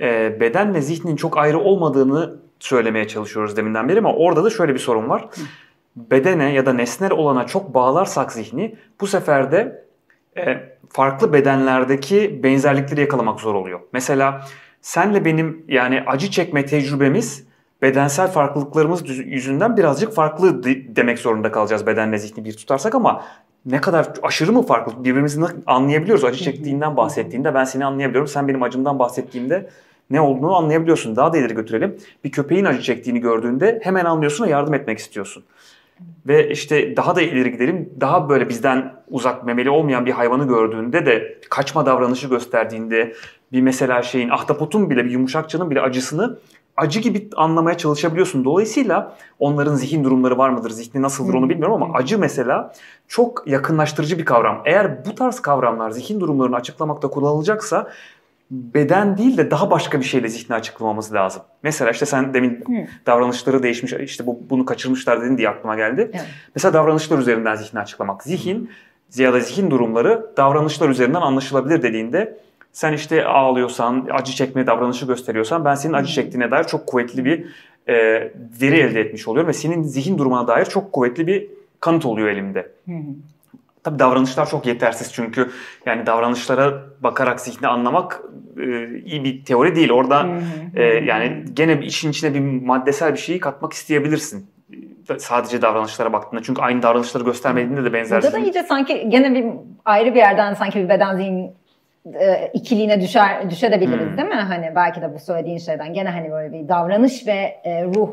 e, 0.00 0.40
bedenle 0.40 0.80
zihnin 0.80 1.16
çok 1.16 1.38
ayrı 1.38 1.58
olmadığını 1.58 2.40
söylemeye 2.58 3.08
çalışıyoruz 3.08 3.56
deminden 3.56 3.88
beri 3.88 3.98
ama 3.98 4.14
orada 4.14 4.44
da 4.44 4.50
şöyle 4.50 4.74
bir 4.74 4.78
sorun 4.78 5.08
var. 5.08 5.28
Bedene 5.96 6.52
ya 6.52 6.66
da 6.66 6.72
nesnel 6.72 7.12
olana 7.12 7.46
çok 7.46 7.74
bağlarsak 7.74 8.32
zihni 8.32 8.76
bu 9.00 9.06
sefer 9.06 9.52
de 9.52 9.84
e, 10.36 10.56
farklı 10.88 11.32
bedenlerdeki 11.32 12.40
benzerlikleri 12.42 13.00
yakalamak 13.00 13.40
zor 13.40 13.54
oluyor. 13.54 13.80
Mesela 13.92 14.46
senle 14.80 15.24
benim 15.24 15.64
yani 15.68 16.04
acı 16.06 16.30
çekme 16.30 16.66
tecrübemiz 16.66 17.49
bedensel 17.82 18.28
farklılıklarımız 18.28 19.08
yüzünden 19.08 19.76
birazcık 19.76 20.12
farklı 20.12 20.62
demek 20.96 21.18
zorunda 21.18 21.52
kalacağız 21.52 21.86
bedenle 21.86 22.18
zihni 22.18 22.44
bir 22.44 22.52
tutarsak 22.52 22.94
ama 22.94 23.24
ne 23.66 23.80
kadar 23.80 24.08
aşırı 24.22 24.52
mı 24.52 24.62
farklı 24.62 25.04
birbirimizi 25.04 25.40
anlayabiliyoruz 25.66 26.24
acı 26.24 26.44
çektiğinden 26.44 26.96
bahsettiğinde 26.96 27.54
ben 27.54 27.64
seni 27.64 27.84
anlayabiliyorum 27.84 28.28
sen 28.28 28.48
benim 28.48 28.62
acımdan 28.62 28.98
bahsettiğimde 28.98 29.68
ne 30.10 30.20
olduğunu 30.20 30.56
anlayabiliyorsun. 30.56 31.16
Daha 31.16 31.32
da 31.32 31.38
ileri 31.38 31.54
götürelim. 31.54 31.96
Bir 32.24 32.30
köpeğin 32.30 32.64
acı 32.64 32.82
çektiğini 32.82 33.20
gördüğünde 33.20 33.80
hemen 33.82 34.04
anlıyorsun 34.04 34.44
ve 34.44 34.50
yardım 34.50 34.74
etmek 34.74 34.98
istiyorsun. 34.98 35.44
Ve 36.26 36.50
işte 36.50 36.96
daha 36.96 37.16
da 37.16 37.22
ileri 37.22 37.52
gidelim. 37.52 37.90
Daha 38.00 38.28
böyle 38.28 38.48
bizden 38.48 38.94
uzak 39.10 39.44
memeli 39.44 39.70
olmayan 39.70 40.06
bir 40.06 40.10
hayvanı 40.10 40.48
gördüğünde 40.48 41.06
de 41.06 41.38
kaçma 41.50 41.86
davranışı 41.86 42.28
gösterdiğinde 42.28 43.12
bir 43.52 43.60
mesela 43.60 44.02
şeyin 44.02 44.28
ahtapotun 44.28 44.90
bile 44.90 45.04
bir 45.04 45.10
yumuşakçının 45.10 45.70
bile 45.70 45.80
acısını 45.80 46.38
acı 46.80 47.00
gibi 47.00 47.28
anlamaya 47.36 47.76
çalışabiliyorsun. 47.78 48.44
Dolayısıyla 48.44 49.16
onların 49.38 49.74
zihin 49.74 50.04
durumları 50.04 50.38
var 50.38 50.50
mıdır, 50.50 50.70
zihni 50.70 51.02
nasıldır 51.02 51.34
onu 51.34 51.48
bilmiyorum 51.48 51.82
ama 51.82 51.94
acı 51.98 52.18
mesela 52.18 52.74
çok 53.08 53.42
yakınlaştırıcı 53.46 54.18
bir 54.18 54.24
kavram. 54.24 54.62
Eğer 54.64 55.04
bu 55.04 55.14
tarz 55.14 55.40
kavramlar 55.40 55.90
zihin 55.90 56.20
durumlarını 56.20 56.56
açıklamakta 56.56 57.08
kullanılacaksa 57.08 57.88
beden 58.50 59.18
değil 59.18 59.36
de 59.36 59.50
daha 59.50 59.70
başka 59.70 60.00
bir 60.00 60.04
şeyle 60.04 60.28
zihni 60.28 60.56
açıklamamız 60.56 61.14
lazım. 61.14 61.42
Mesela 61.62 61.90
işte 61.90 62.06
sen 62.06 62.34
demin 62.34 62.50
Hı. 62.50 62.86
davranışları 63.06 63.62
değişmiş, 63.62 63.92
işte 63.92 64.26
bu, 64.26 64.40
bunu 64.50 64.64
kaçırmışlar 64.64 65.22
dedin 65.22 65.38
diye 65.38 65.48
aklıma 65.48 65.76
geldi. 65.76 66.10
Evet. 66.14 66.26
Mesela 66.54 66.72
davranışlar 66.72 67.18
üzerinden 67.18 67.54
zihni 67.54 67.80
açıklamak. 67.80 68.22
Zihin 68.22 68.70
ya 69.16 69.32
da 69.32 69.40
zihin 69.40 69.70
durumları 69.70 70.30
davranışlar 70.36 70.88
üzerinden 70.88 71.20
anlaşılabilir 71.20 71.82
dediğinde 71.82 72.38
sen 72.72 72.92
işte 72.92 73.24
ağlıyorsan, 73.24 74.08
acı 74.12 74.32
çekme 74.32 74.66
davranışı 74.66 75.06
gösteriyorsan 75.06 75.64
ben 75.64 75.74
senin 75.74 75.92
acı 75.92 76.12
çektiğine 76.12 76.50
dair 76.50 76.64
çok 76.64 76.86
kuvvetli 76.86 77.24
bir 77.24 77.44
e, 77.88 77.94
veri 78.60 78.76
elde 78.76 79.00
etmiş 79.00 79.28
oluyorum 79.28 79.48
ve 79.48 79.52
senin 79.52 79.82
zihin 79.82 80.18
durumuna 80.18 80.48
dair 80.48 80.64
çok 80.64 80.92
kuvvetli 80.92 81.26
bir 81.26 81.46
kanıt 81.80 82.06
oluyor 82.06 82.28
elimde. 82.28 82.72
Hı 82.86 82.92
hı. 82.92 83.14
Tabii 83.84 83.98
davranışlar 83.98 84.50
çok 84.50 84.66
yetersiz 84.66 85.12
çünkü 85.12 85.50
yani 85.86 86.06
davranışlara 86.06 86.82
bakarak 87.00 87.40
zihni 87.40 87.68
anlamak 87.68 88.22
e, 88.58 88.98
iyi 88.98 89.24
bir 89.24 89.44
teori 89.44 89.76
değil. 89.76 89.90
Orada 89.90 90.28
e, 90.74 90.82
yani 90.84 91.44
gene 91.54 91.80
işin 91.82 92.10
içine 92.10 92.34
bir 92.34 92.40
maddesel 92.40 93.12
bir 93.12 93.18
şeyi 93.18 93.40
katmak 93.40 93.72
isteyebilirsin. 93.72 94.46
Sadece 95.18 95.62
davranışlara 95.62 96.12
baktığında. 96.12 96.42
Çünkü 96.42 96.62
aynı 96.62 96.82
davranışları 96.82 97.24
göstermediğinde 97.24 97.84
de 97.84 97.92
benzer. 97.92 98.22
Burada 98.22 98.32
da 98.32 98.38
iyice 98.38 98.62
sanki 98.62 99.08
gene 99.08 99.34
bir 99.34 99.44
ayrı 99.84 100.10
bir 100.10 100.18
yerden 100.18 100.54
sanki 100.54 100.78
bir 100.78 100.88
beden 100.88 101.16
zihin 101.16 101.50
e, 102.20 102.50
ikiliğine 102.54 103.00
düşer 103.00 103.50
düşebiliriz 103.50 104.10
hmm. 104.10 104.16
değil 104.16 104.28
mi? 104.28 104.34
Hani 104.34 104.72
belki 104.76 105.02
de 105.02 105.14
bu 105.14 105.18
söylediğin 105.18 105.58
şeyden 105.58 105.92
gene 105.92 106.08
hani 106.08 106.30
böyle 106.30 106.52
bir 106.52 106.68
davranış 106.68 107.26
ve 107.26 107.60
e, 107.64 107.84
ruh 107.84 108.10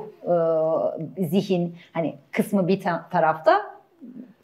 e, 1.17 1.25
zihin 1.25 1.75
hani 1.93 2.15
kısmı 2.31 2.67
bir 2.67 2.81
ta- 2.81 3.09
tarafta 3.11 3.77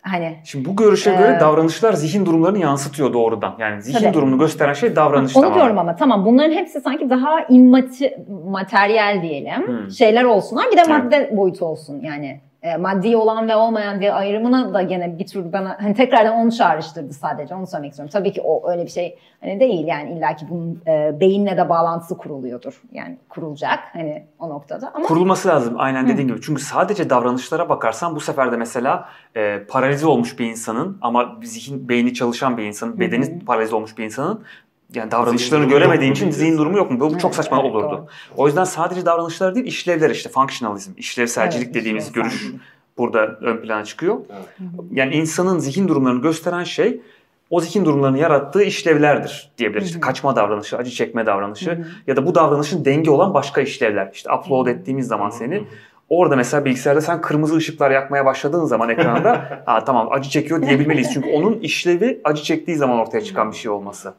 Hani 0.05 0.37
Şimdi 0.43 0.69
bu 0.69 0.75
görüşe 0.75 1.11
e, 1.11 1.15
göre 1.15 1.37
davranışlar 1.39 1.93
zihin 1.93 2.25
durumlarını 2.25 2.59
yansıtıyor 2.59 3.13
doğrudan. 3.13 3.55
Yani 3.59 3.81
zihin 3.81 3.99
tabii. 3.99 4.13
durumunu 4.13 4.39
gösteren 4.39 4.73
şey 4.73 4.95
davranış. 4.95 5.37
Onu 5.37 5.53
diyorum 5.53 5.77
ama 5.77 5.95
tamam 5.95 6.25
bunların 6.25 6.51
hepsi 6.51 6.81
sanki 6.81 7.09
daha 7.09 7.45
immateryal 7.49 9.21
diyelim. 9.21 9.67
Hmm. 9.67 9.91
Şeyler 9.91 10.23
olsunlar. 10.23 10.65
Bir 10.71 10.77
de 10.77 10.83
madde 10.83 11.15
evet. 11.15 11.37
boyutu 11.37 11.65
olsun 11.65 12.01
yani 12.01 12.41
e, 12.63 12.77
maddi 12.77 13.17
olan 13.17 13.47
ve 13.47 13.55
olmayan 13.55 13.99
diye 13.99 14.13
ayrımına 14.13 14.73
da 14.73 14.81
gene 14.81 15.19
bir 15.19 15.27
tür 15.27 15.53
bana 15.53 15.77
hani 15.81 15.93
tekrardan 15.93 16.33
onu 16.33 16.51
çağrıştırdı 16.51 17.13
sadece 17.13 17.55
onu 17.55 17.67
söylemek 17.67 17.91
istiyorum. 17.91 18.11
Tabii 18.13 18.33
ki 18.33 18.41
o 18.41 18.71
öyle 18.71 18.83
bir 18.83 18.89
şey 18.89 19.19
hani 19.41 19.59
değil 19.59 19.87
yani 19.87 20.11
illaki 20.11 20.45
bunun 20.49 20.81
e, 20.87 21.19
beyinle 21.19 21.57
de 21.57 21.69
bağlantısı 21.69 22.17
kuruluyordur. 22.17 22.81
Yani 22.91 23.17
kurulacak 23.29 23.79
hani 23.93 24.25
o 24.39 24.49
noktada 24.49 24.91
ama 24.93 25.05
kurulması 25.05 25.47
lazım 25.47 25.75
aynen 25.77 26.07
dediğin 26.07 26.29
Hı. 26.29 26.33
gibi. 26.33 26.41
Çünkü 26.41 26.61
sadece 26.61 27.09
davranışlara 27.09 27.69
bakarsan 27.69 28.15
bu 28.15 28.19
sefer 28.19 28.51
de 28.51 28.57
mesela 28.57 29.09
e, 29.35 29.63
paralize 29.69 30.07
olmuş 30.07 30.39
bir 30.39 30.45
insanın 30.45 30.97
ama 31.01 31.35
zihin 31.43 31.89
beyni 31.89 32.13
çalışan 32.13 32.57
bir 32.57 32.63
insanın, 32.63 32.99
bedeni 32.99 33.25
Hı. 33.25 33.45
paralize 33.45 33.75
olmuş 33.75 33.97
bir 33.97 34.03
insanın 34.03 34.43
yani 34.95 35.11
davranışlarını 35.11 35.69
göremediğin 35.69 36.11
için 36.11 36.31
zihin 36.31 36.57
durumu 36.57 36.77
yok 36.77 36.91
mu? 36.91 36.99
Bu 36.99 37.17
çok 37.17 37.35
saçma 37.35 37.59
evet, 37.61 37.71
olurdu. 37.71 37.91
Doğru. 37.91 38.05
O 38.37 38.47
yüzden 38.47 38.63
sadece 38.63 39.05
davranışlar 39.05 39.55
değil, 39.55 39.65
işlevler 39.65 40.09
işte 40.09 40.29
functionalizm, 40.29 40.91
işlevselcilik 40.97 41.65
evet, 41.65 41.75
dediğimiz 41.75 42.11
görüş 42.11 42.51
burada 42.97 43.19
ön 43.41 43.57
plana 43.57 43.85
çıkıyor. 43.85 44.17
Evet. 44.29 44.69
Yani 44.91 45.15
insanın 45.15 45.59
zihin 45.59 45.87
durumlarını 45.87 46.21
gösteren 46.21 46.63
şey 46.63 47.01
o 47.49 47.61
zihin 47.61 47.85
durumlarını 47.85 48.17
yarattığı 48.17 48.63
işlevlerdir 48.63 49.51
diyebiliriz. 49.57 49.87
İşte 49.87 49.99
kaçma 49.99 50.35
davranışı, 50.35 50.77
acı 50.77 50.91
çekme 50.91 51.25
davranışı 51.25 51.85
ya 52.07 52.15
da 52.15 52.25
bu 52.25 52.35
davranışın 52.35 52.85
denge 52.85 53.11
olan 53.11 53.33
başka 53.33 53.61
işlevler. 53.61 54.09
İşte 54.13 54.33
upload 54.33 54.67
ettiğimiz 54.67 55.07
zaman 55.07 55.29
seni 55.29 55.63
Orada 56.09 56.35
mesela 56.35 56.65
bilgisayarda 56.65 57.01
sen 57.01 57.21
kırmızı 57.21 57.55
ışıklar 57.55 57.91
yakmaya 57.91 58.25
başladığın 58.25 58.65
zaman 58.65 58.89
ekranda 58.89 59.61
ha 59.65 59.85
tamam 59.85 60.07
acı 60.11 60.29
çekiyor 60.29 60.61
diyebilmeliyiz. 60.61 61.13
Çünkü 61.13 61.29
onun 61.29 61.59
işlevi 61.59 62.21
acı 62.23 62.43
çektiği 62.43 62.77
zaman 62.77 62.99
ortaya 62.99 63.21
çıkan 63.21 63.51
bir 63.51 63.57
şey 63.57 63.71
olması. 63.71 64.13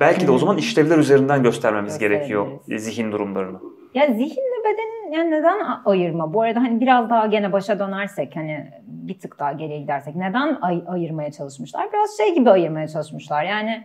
Belki 0.00 0.26
de 0.26 0.30
o 0.30 0.38
zaman 0.38 0.56
işlevler 0.58 0.98
üzerinden 0.98 1.42
göstermemiz 1.42 1.98
gerekiyor 1.98 2.46
zihin 2.78 3.12
durumlarını. 3.12 3.58
Ya 3.94 4.06
zihinle 4.06 4.64
bedenin 4.64 5.12
yani 5.12 5.30
neden 5.30 5.58
ayırma? 5.84 6.34
Bu 6.34 6.42
arada 6.42 6.60
hani 6.60 6.80
biraz 6.80 7.10
daha 7.10 7.26
gene 7.26 7.52
başa 7.52 7.78
dönersek 7.78 8.36
hani 8.36 8.66
bir 8.86 9.18
tık 9.18 9.38
daha 9.38 9.52
geriye 9.52 9.78
gidersek 9.80 10.16
neden 10.16 10.58
ay- 10.62 10.84
ayırmaya 10.86 11.32
çalışmışlar? 11.32 11.92
Biraz 11.92 12.16
şey 12.16 12.34
gibi 12.34 12.50
ayırmaya 12.50 12.88
çalışmışlar. 12.88 13.44
Yani 13.44 13.84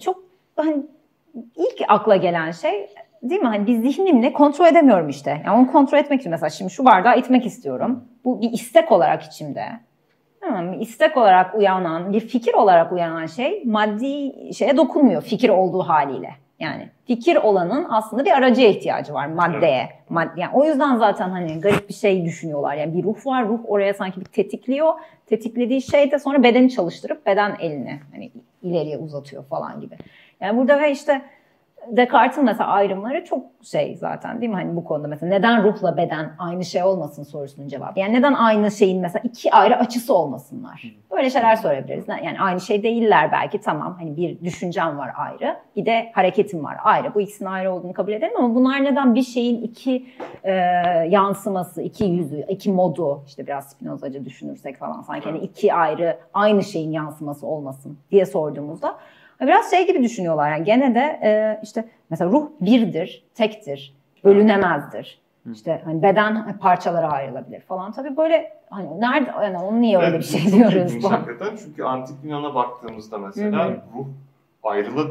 çok 0.00 0.22
hani 0.56 0.76
ilk 1.56 1.82
akla 1.88 2.16
gelen 2.16 2.50
şey 2.50 2.88
değil 3.22 3.40
mi? 3.40 3.46
Hani 3.46 3.66
bir 3.66 3.76
zihnimle 3.76 4.32
kontrol 4.32 4.66
edemiyorum 4.66 5.08
işte. 5.08 5.42
Yani 5.46 5.58
onu 5.60 5.72
kontrol 5.72 5.98
etmek 5.98 6.20
için 6.20 6.30
mesela 6.30 6.50
şimdi 6.50 6.70
şu 6.70 6.84
bardağı 6.84 7.18
itmek 7.18 7.46
istiyorum. 7.46 8.04
Bu 8.24 8.40
bir 8.40 8.52
istek 8.52 8.92
olarak 8.92 9.22
içimde. 9.22 9.64
Tamam 10.48 10.80
istek 10.80 11.16
olarak 11.16 11.54
uyanan, 11.54 12.12
bir 12.12 12.20
fikir 12.20 12.54
olarak 12.54 12.92
uyanan 12.92 13.26
şey 13.26 13.62
maddi 13.64 14.32
şeye 14.54 14.76
dokunmuyor 14.76 15.22
fikir 15.22 15.48
olduğu 15.48 15.82
haliyle. 15.82 16.30
Yani 16.58 16.88
fikir 17.06 17.36
olanın 17.36 17.86
aslında 17.90 18.24
bir 18.24 18.30
aracıya 18.30 18.68
ihtiyacı 18.68 19.14
var 19.14 19.26
maddeye. 19.26 19.88
Mad 20.08 20.36
yani 20.36 20.50
o 20.54 20.64
yüzden 20.64 20.96
zaten 20.96 21.30
hani 21.30 21.60
garip 21.60 21.88
bir 21.88 21.94
şey 21.94 22.24
düşünüyorlar. 22.24 22.74
Yani 22.74 22.94
bir 22.94 23.04
ruh 23.04 23.26
var, 23.26 23.48
ruh 23.48 23.60
oraya 23.66 23.94
sanki 23.94 24.20
bir 24.20 24.24
tetikliyor. 24.24 24.92
Tetiklediği 25.26 25.82
şey 25.82 26.10
de 26.10 26.18
sonra 26.18 26.42
bedeni 26.42 26.70
çalıştırıp 26.70 27.26
beden 27.26 27.56
elini 27.60 28.00
hani 28.12 28.30
ileriye 28.62 28.98
uzatıyor 28.98 29.44
falan 29.44 29.80
gibi. 29.80 29.96
Yani 30.40 30.58
burada 30.58 30.80
ve 30.80 30.90
işte 30.90 31.22
Descartes'in 31.86 32.44
mesela 32.44 32.68
ayrımları 32.68 33.24
çok 33.24 33.46
şey 33.62 33.96
zaten 33.96 34.40
değil 34.40 34.50
mi? 34.50 34.56
Hani 34.56 34.76
bu 34.76 34.84
konuda 34.84 35.08
mesela 35.08 35.30
neden 35.30 35.64
ruhla 35.64 35.96
beden 35.96 36.32
aynı 36.38 36.64
şey 36.64 36.82
olmasın 36.82 37.22
sorusunun 37.22 37.68
cevabı. 37.68 38.00
Yani 38.00 38.14
neden 38.14 38.32
aynı 38.32 38.70
şeyin 38.70 39.00
mesela 39.00 39.22
iki 39.24 39.52
ayrı 39.52 39.76
açısı 39.76 40.14
olmasınlar? 40.14 40.82
Böyle 41.10 41.30
şeyler 41.30 41.56
sorabiliriz. 41.56 42.08
Yani 42.08 42.40
aynı 42.40 42.60
şey 42.60 42.82
değiller 42.82 43.32
belki 43.32 43.60
tamam. 43.60 43.96
Hani 43.98 44.16
bir 44.16 44.40
düşüncem 44.40 44.98
var 44.98 45.10
ayrı. 45.16 45.56
Bir 45.76 45.86
de 45.86 46.10
hareketim 46.14 46.64
var 46.64 46.76
ayrı. 46.84 47.14
Bu 47.14 47.20
ikisinin 47.20 47.48
ayrı 47.48 47.72
olduğunu 47.72 47.92
kabul 47.92 48.12
edelim 48.12 48.36
ama 48.38 48.54
bunlar 48.54 48.84
neden 48.84 49.14
bir 49.14 49.22
şeyin 49.22 49.62
iki 49.62 50.06
e, 50.44 50.52
yansıması, 51.08 51.82
iki 51.82 52.04
yüzü, 52.04 52.44
iki 52.48 52.72
modu 52.72 53.22
işte 53.26 53.46
biraz 53.46 53.70
Spinozacı 53.70 54.24
düşünürsek 54.24 54.78
falan 54.78 55.02
sanki 55.02 55.28
hani 55.28 55.38
iki 55.38 55.74
ayrı 55.74 56.18
aynı 56.34 56.62
şeyin 56.62 56.92
yansıması 56.92 57.46
olmasın 57.46 57.98
diye 58.10 58.26
sorduğumuzda 58.26 58.98
Biraz 59.40 59.70
şey 59.70 59.86
gibi 59.86 60.02
düşünüyorlar 60.02 60.50
yani 60.50 60.64
gene 60.64 60.94
de 60.94 61.20
e, 61.22 61.60
işte 61.62 61.84
mesela 62.10 62.30
ruh 62.30 62.46
birdir, 62.60 63.24
tektir, 63.34 63.94
bölünemezdir. 64.24 65.20
İşte 65.52 65.82
hani 65.84 66.02
beden 66.02 66.58
parçalara 66.58 67.08
ayrılabilir 67.08 67.60
falan. 67.60 67.92
Tabii 67.92 68.16
böyle 68.16 68.52
hani 68.70 69.00
nerede 69.00 69.30
yani 69.42 69.58
onu 69.58 69.80
niye 69.80 69.98
öyle 69.98 70.18
bir 70.18 70.24
şey 70.24 70.52
diyoruz? 70.52 71.02
Çok 71.02 71.12
hakikaten 71.12 71.56
çünkü 71.64 71.82
antik 71.82 72.16
Yunan'a 72.24 72.54
baktığımızda 72.54 73.18
mesela 73.18 73.64
Hı-hı. 73.68 73.76
ruh 73.96 74.06
ayrıla 74.62 75.02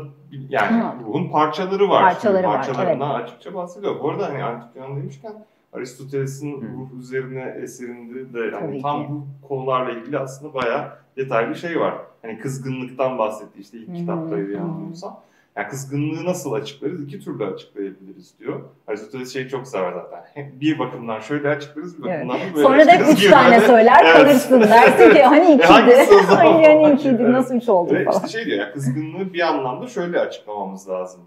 yani 0.49 0.83
Hı. 0.83 1.05
ruhun 1.05 1.29
parçaları 1.29 1.89
var. 1.89 2.01
Parçaları 2.01 2.43
Şimdi 2.43 2.55
parçalarından 2.55 3.09
var, 3.09 3.19
evet. 3.19 3.29
açıkça 3.29 3.53
bahsediyor. 3.53 3.99
Bu 4.03 4.09
arada 4.09 4.25
hani 4.25 4.43
antik 4.43 4.75
Yunan 4.75 4.95
demişken 4.95 5.33
Aristoteles'in 5.73 6.61
ruh 6.61 6.99
üzerine 6.99 7.55
eserinde 7.63 8.33
de 8.33 8.55
yani 8.55 8.81
tam 8.81 9.07
bu 9.09 9.47
konularla 9.47 9.91
ilgili 9.91 10.19
aslında 10.19 10.53
bayağı 10.53 10.89
detaylı 11.17 11.55
şey 11.55 11.79
var. 11.79 11.95
Hani 12.21 12.39
kızgınlıktan 12.39 13.17
bahsetti 13.17 13.59
işte 13.59 13.77
ilk 13.77 13.87
hmm. 13.87 13.95
kitaptaydı 13.95 14.51
yanılmıyorsam. 14.51 15.19
Yani 15.57 15.67
kızgınlığı 15.67 16.25
nasıl 16.25 16.53
açıklarız? 16.53 17.03
İki 17.03 17.19
türlü 17.19 17.45
açıklayabiliriz 17.45 18.33
diyor. 18.39 18.61
Aristoteles 18.87 19.33
şeyi 19.33 19.49
çok 19.49 19.67
sever 19.67 19.93
zaten. 19.93 20.51
Bir 20.61 20.79
bakımdan 20.79 21.19
şöyle 21.19 21.49
açıklarız, 21.49 21.97
bir 21.97 22.03
bakımdan 22.03 22.37
evet. 22.37 22.55
böyle 22.55 22.67
Sonra 22.67 22.87
da 22.87 23.11
üç 23.11 23.29
tane 23.29 23.59
söyler 23.59 24.05
evet. 24.05 24.13
kalırsın. 24.13 24.61
Dersin 24.61 25.13
ki 25.13 25.23
hani 25.23 25.45
ikiydi. 25.55 26.07
hani, 26.27 26.67
hani 26.67 26.93
ikiydi 26.93 27.31
nasıl 27.31 27.55
üç 27.55 27.69
oldu 27.69 27.93
evet, 27.95 28.05
falan. 28.05 28.25
İşte 28.25 28.37
şey 28.37 28.45
diyor 28.45 28.59
ya 28.59 28.73
kızgınlığı 28.73 29.33
bir 29.33 29.41
anlamda 29.41 29.87
şöyle 29.87 30.19
açıklamamız 30.19 30.89
lazım. 30.89 31.21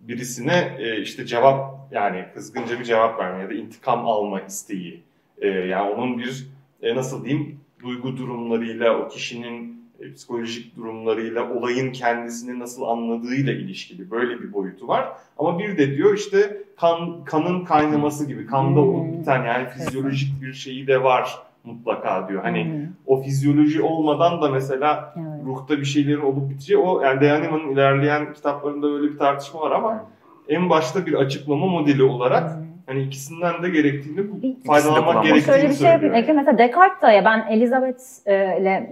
Birisine 0.00 0.76
e, 0.78 1.00
işte 1.00 1.26
cevap 1.26 1.74
yani 1.90 2.24
kızgınca 2.34 2.78
bir 2.78 2.84
cevap 2.84 3.20
verme 3.20 3.42
ya 3.42 3.50
da 3.50 3.54
intikam 3.54 4.06
alma 4.06 4.40
isteği. 4.40 5.02
E, 5.38 5.48
yani 5.48 5.90
onun 5.90 6.18
bir 6.18 6.46
e, 6.82 6.94
nasıl 6.94 7.24
diyeyim 7.24 7.60
duygu 7.82 8.16
durumlarıyla 8.16 8.98
o 8.98 9.08
kişinin 9.08 9.82
e, 10.00 10.12
psikolojik 10.12 10.76
durumlarıyla, 10.76 11.50
olayın 11.54 11.92
kendisini 11.92 12.58
nasıl 12.58 12.82
anladığıyla 12.82 13.52
ilişkili 13.52 14.10
böyle 14.10 14.42
bir 14.42 14.52
boyutu 14.52 14.88
var. 14.88 15.08
Ama 15.38 15.58
bir 15.58 15.78
de 15.78 15.96
diyor 15.96 16.14
işte 16.14 16.62
kan 16.76 17.24
kanın 17.24 17.64
kaynaması 17.64 18.26
gibi, 18.26 18.46
kanda 18.46 18.80
olup 18.80 19.06
hmm. 19.06 19.20
biten 19.20 19.44
yani 19.44 19.68
fizyolojik 19.68 20.42
bir 20.42 20.52
şeyi 20.52 20.86
de 20.86 21.02
var 21.02 21.38
mutlaka 21.64 22.28
diyor. 22.28 22.42
Hani 22.42 22.64
hmm. 22.64 22.94
o 23.06 23.22
fizyoloji 23.22 23.82
olmadan 23.82 24.42
da 24.42 24.50
mesela 24.50 25.14
evet. 25.16 25.44
ruhta 25.46 25.78
bir 25.78 25.84
şeylerin 25.84 26.20
olup 26.20 26.50
biteceği 26.50 26.78
o 26.78 27.00
yani 27.00 27.20
Deyanima'nın 27.20 27.70
ilerleyen 27.70 28.32
kitaplarında 28.32 28.86
öyle 28.86 29.12
bir 29.12 29.18
tartışma 29.18 29.60
var 29.60 29.70
ama 29.70 30.04
en 30.48 30.70
başta 30.70 31.06
bir 31.06 31.14
açıklama 31.14 31.66
modeli 31.66 32.02
olarak 32.02 32.56
hmm 32.56 32.71
hani 32.86 33.02
ikisinden 33.02 33.62
de 33.62 33.68
gerektiğini 33.68 34.20
faydalanmak 34.66 35.24
gerektiğini 35.24 35.56
Şöyle 35.56 35.68
bir 35.68 35.74
şey 35.74 35.90
yapayım. 35.90 36.36
Mesela 36.36 36.58
Descartes 36.58 37.02
da 37.02 37.10
ya 37.10 37.24
ben 37.24 37.46
Elizabeth 37.50 38.00
e, 38.26 38.60
ile 38.60 38.90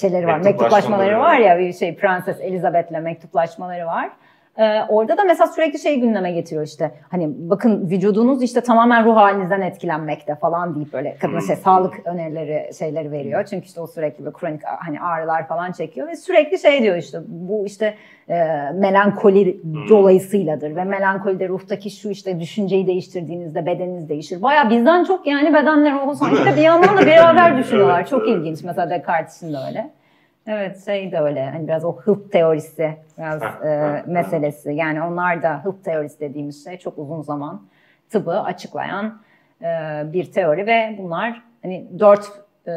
şeyleri 0.00 0.26
var, 0.26 0.38
mektuplaşmaları 0.38 1.18
var 1.18 1.38
ya 1.38 1.58
bir 1.58 1.72
şey 1.72 1.96
Prenses 1.96 2.40
Elizabeth'le 2.40 3.02
mektuplaşmaları 3.02 3.86
var. 3.86 4.10
Ee, 4.58 4.82
orada 4.88 5.16
da 5.16 5.24
mesela 5.24 5.46
sürekli 5.46 5.78
şey 5.78 6.00
gündeme 6.00 6.32
getiriyor 6.32 6.66
işte. 6.66 6.90
Hani 7.10 7.28
bakın 7.50 7.90
vücudunuz 7.90 8.42
işte 8.42 8.60
tamamen 8.60 9.04
ruh 9.04 9.16
halinizden 9.16 9.60
etkilenmekte 9.60 10.34
falan 10.34 10.74
deyip 10.74 10.92
böyle 10.92 11.16
kadına 11.16 11.40
şey 11.40 11.56
sağlık 11.56 12.06
önerileri 12.06 12.70
şeyleri 12.78 13.10
veriyor. 13.12 13.44
Çünkü 13.44 13.66
işte 13.66 13.80
o 13.80 13.86
sürekli 13.86 14.24
böyle 14.24 14.36
kronik 14.36 14.60
hani 14.64 15.00
ağrılar 15.00 15.48
falan 15.48 15.72
çekiyor 15.72 16.08
ve 16.08 16.16
sürekli 16.16 16.58
şey 16.58 16.82
diyor 16.82 16.96
işte 16.96 17.18
bu 17.26 17.66
işte 17.66 17.94
e, 18.28 18.34
melankoli 18.74 19.60
dolayısıyladır 19.88 20.76
ve 20.76 20.84
melankolide 20.84 21.48
ruhtaki 21.48 21.90
şu 21.90 22.10
işte 22.10 22.40
düşünceyi 22.40 22.86
değiştirdiğinizde 22.86 23.66
bedeniniz 23.66 24.08
değişir. 24.08 24.42
Baya 24.42 24.70
bizden 24.70 25.04
çok 25.04 25.26
yani 25.26 25.54
bedenler 25.54 25.94
ruhu 25.94 26.14
sanki 26.14 26.44
de 26.44 26.56
bir 26.56 26.62
yandan 26.62 26.96
da 26.96 27.06
beraber 27.06 27.58
düşünüyorlar. 27.58 28.06
Çok 28.06 28.28
ilginç 28.28 28.62
mesela 28.64 28.90
Descartes'in 28.90 29.52
de 29.52 29.56
öyle. 29.68 29.90
Evet 30.46 30.84
şey 30.84 31.12
de 31.12 31.20
öyle 31.20 31.50
hani 31.50 31.68
biraz 31.68 31.84
o 31.84 31.96
hıp 31.96 32.32
teorisi 32.32 32.96
biraz 33.18 33.42
e, 33.42 34.04
meselesi. 34.06 34.72
Yani 34.72 35.02
onlar 35.02 35.42
da 35.42 35.64
hıp 35.64 35.84
teorisi 35.84 36.20
dediğimiz 36.20 36.64
şey 36.64 36.78
çok 36.78 36.98
uzun 36.98 37.22
zaman 37.22 37.62
tıbbı 38.10 38.40
açıklayan 38.40 39.20
e, 39.62 39.66
bir 40.12 40.32
teori 40.32 40.66
ve 40.66 40.96
bunlar 40.98 41.42
hani 41.62 41.88
dört 41.98 42.32
e, 42.66 42.72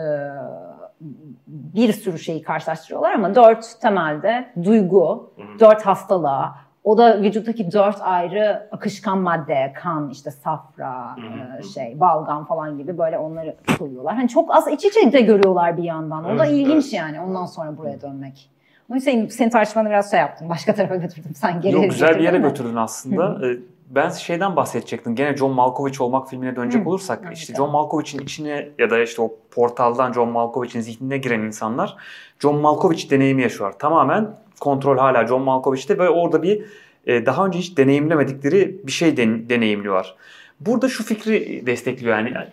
bir 1.47 1.93
sürü 1.93 2.19
şeyi 2.19 2.41
karşılaştırıyorlar 2.41 3.13
ama 3.13 3.35
dört 3.35 3.81
temelde 3.81 4.49
duygu, 4.63 5.33
dört 5.59 5.85
hastalığa, 5.85 6.55
o 6.83 6.97
da 6.97 7.21
vücuttaki 7.21 7.71
dört 7.71 8.01
ayrı 8.01 8.67
akışkan 8.71 9.17
madde, 9.17 9.73
kan, 9.75 10.09
işte 10.09 10.31
safra, 10.31 11.15
e, 11.59 11.63
şey, 11.63 11.99
balgam 11.99 12.45
falan 12.45 12.77
gibi 12.77 12.97
böyle 12.97 13.17
onları 13.17 13.55
koyuyorlar. 13.79 14.15
Hani 14.15 14.29
çok 14.29 14.55
az 14.55 14.67
iç 14.67 14.85
içe 14.85 15.11
de 15.11 15.21
görüyorlar 15.21 15.77
bir 15.77 15.83
yandan. 15.83 16.25
O 16.25 16.39
da 16.39 16.45
evet, 16.45 16.57
ilginç 16.57 16.83
evet. 16.83 16.93
yani 16.93 17.21
ondan 17.21 17.45
sonra 17.45 17.77
buraya 17.77 18.01
dönmek. 18.01 18.49
O 18.91 18.95
yüzden 18.95 19.27
senin, 19.27 19.49
tartışmanı 19.49 19.89
biraz 19.89 20.11
şey 20.11 20.19
yaptım. 20.19 20.49
Başka 20.49 20.75
tarafa 20.75 20.95
götürdüm. 20.95 21.31
Sen 21.35 21.61
geri 21.61 21.73
Yok 21.73 21.83
güzel 21.83 22.15
bir 22.15 22.23
yere 22.23 22.37
mi? 22.37 22.43
götürdün 22.43 22.75
aslında. 22.75 23.47
Ee, 23.47 23.57
ben 23.89 24.09
şeyden 24.09 24.55
bahsedecektim. 24.55 25.15
Gene 25.15 25.37
John 25.37 25.51
Malkovich 25.51 26.01
olmak 26.01 26.29
filmine 26.29 26.55
dönecek 26.55 26.85
Hı. 26.85 26.89
olursak 26.89 27.29
işte 27.33 27.53
John 27.55 27.71
Malkovich'in 27.71 28.19
içine 28.19 28.69
ya 28.79 28.89
da 28.89 28.99
işte 28.99 29.21
o 29.21 29.35
portaldan 29.51 30.13
John 30.13 30.29
Malkovich'in 30.29 30.81
zihnine 30.81 31.17
giren 31.17 31.39
insanlar 31.39 31.95
John 32.39 32.55
Malkovich 32.55 33.11
deneyimi 33.11 33.41
yaşıyor. 33.41 33.73
Tamamen 33.79 34.27
kontrol 34.59 34.97
hala 34.97 35.27
John 35.27 35.41
Malkovich'te 35.41 35.97
ve 35.97 36.09
orada 36.09 36.43
bir 36.43 36.65
e, 37.05 37.25
daha 37.25 37.45
önce 37.45 37.59
hiç 37.59 37.77
deneyimlemedikleri 37.77 38.77
bir 38.87 38.91
şey 38.91 39.17
den, 39.17 39.49
deneyimliyorlar. 39.49 40.15
Burada 40.59 40.89
şu 40.89 41.03
fikri 41.03 41.65
destekliyor 41.65 42.17
yani. 42.17 42.47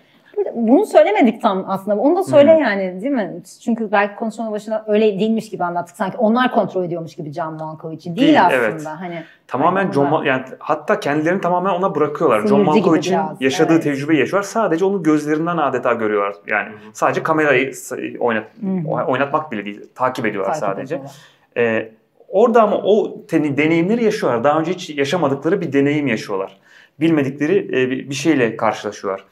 Bunu 0.54 0.86
söylemedik 0.86 1.42
tam 1.42 1.64
aslında. 1.68 1.96
Onu 1.96 2.16
da 2.16 2.22
söyle 2.22 2.54
hmm. 2.54 2.62
yani 2.62 3.00
değil 3.02 3.12
mi? 3.12 3.42
Çünkü 3.64 3.92
belki 3.92 4.16
konuşmanın 4.16 4.52
başında 4.52 4.84
öyle 4.88 5.20
değilmiş 5.20 5.50
gibi 5.50 5.64
anlattık. 5.64 5.96
Sanki 5.96 6.16
onlar 6.16 6.52
kontrol 6.52 6.84
ediyormuş 6.84 7.14
gibi 7.14 7.32
John 7.32 7.54
Malkovich'i. 7.54 8.16
Değil, 8.16 8.16
değil 8.16 8.46
aslında. 8.46 8.64
Evet. 8.66 8.86
Hani 8.86 9.22
tamamen 9.46 9.82
hani 9.82 9.92
John 9.92 10.24
yani 10.24 10.44
hatta 10.58 11.00
kendilerini 11.00 11.40
tamamen 11.40 11.70
ona 11.70 11.94
bırakıyorlar. 11.94 12.36
Seyirci 12.38 12.56
John 12.56 12.64
Malkovich'in 12.64 13.18
yaşadığı 13.40 13.72
evet. 13.72 13.82
tecrübeyi 13.82 14.20
yaşıyor. 14.20 14.42
Sadece 14.42 14.84
onu 14.84 15.02
gözlerinden 15.02 15.56
adeta 15.56 15.92
görüyorlar. 15.92 16.34
Yani 16.46 16.68
sadece 16.92 17.22
kamerayı 17.22 17.72
oynat 18.20 18.44
hmm. 18.60 18.86
oynatmak 18.86 19.52
bile 19.52 19.64
değil. 19.64 19.80
Takip 19.94 20.26
ediyorlar 20.26 20.52
takip 20.52 20.68
sadece. 20.68 20.94
Ediyorlar. 20.94 21.35
Ee, 21.56 21.92
Orada 22.28 22.62
ama 22.62 22.76
o 22.76 23.22
deneyimleri 23.30 24.04
yaşıyorlar. 24.04 24.44
Daha 24.44 24.60
önce 24.60 24.72
hiç 24.72 24.90
yaşamadıkları 24.90 25.60
bir 25.60 25.72
deneyim 25.72 26.06
yaşıyorlar. 26.06 26.56
Bilmedikleri 27.00 27.58
e, 27.58 27.90
bir 28.10 28.14
şeyle 28.14 28.56
karşılaşıyorlar. 28.56 29.24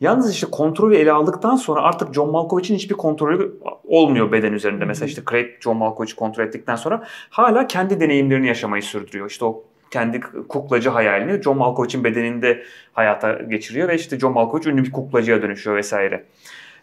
Yalnız 0.00 0.32
işte 0.32 0.46
kontrolü 0.50 0.96
ele 0.96 1.12
aldıktan 1.12 1.56
sonra 1.56 1.80
artık 1.82 2.14
John 2.14 2.30
Malkovich'in 2.30 2.74
hiçbir 2.74 2.94
kontrolü 2.94 3.56
olmuyor 3.84 4.32
beden 4.32 4.52
üzerinde. 4.52 4.84
Mesela 4.84 5.06
işte 5.06 5.22
Craig 5.30 5.46
John 5.60 5.76
Malkovich'i 5.76 6.16
kontrol 6.16 6.44
ettikten 6.44 6.76
sonra 6.76 7.02
hala 7.30 7.66
kendi 7.66 8.00
deneyimlerini 8.00 8.46
yaşamayı 8.46 8.82
sürdürüyor. 8.82 9.30
İşte 9.30 9.44
o 9.44 9.64
kendi 9.90 10.20
kuklacı 10.48 10.88
hayalini 10.88 11.42
John 11.42 11.56
Malkovich'in 11.56 12.04
bedeninde 12.04 12.62
hayata 12.92 13.32
geçiriyor 13.32 13.88
ve 13.88 13.94
işte 13.94 14.18
John 14.18 14.32
Malkovich 14.32 14.66
ünlü 14.66 14.84
bir 14.84 14.92
kuklacıya 14.92 15.42
dönüşüyor 15.42 15.76
vesaire. 15.76 16.24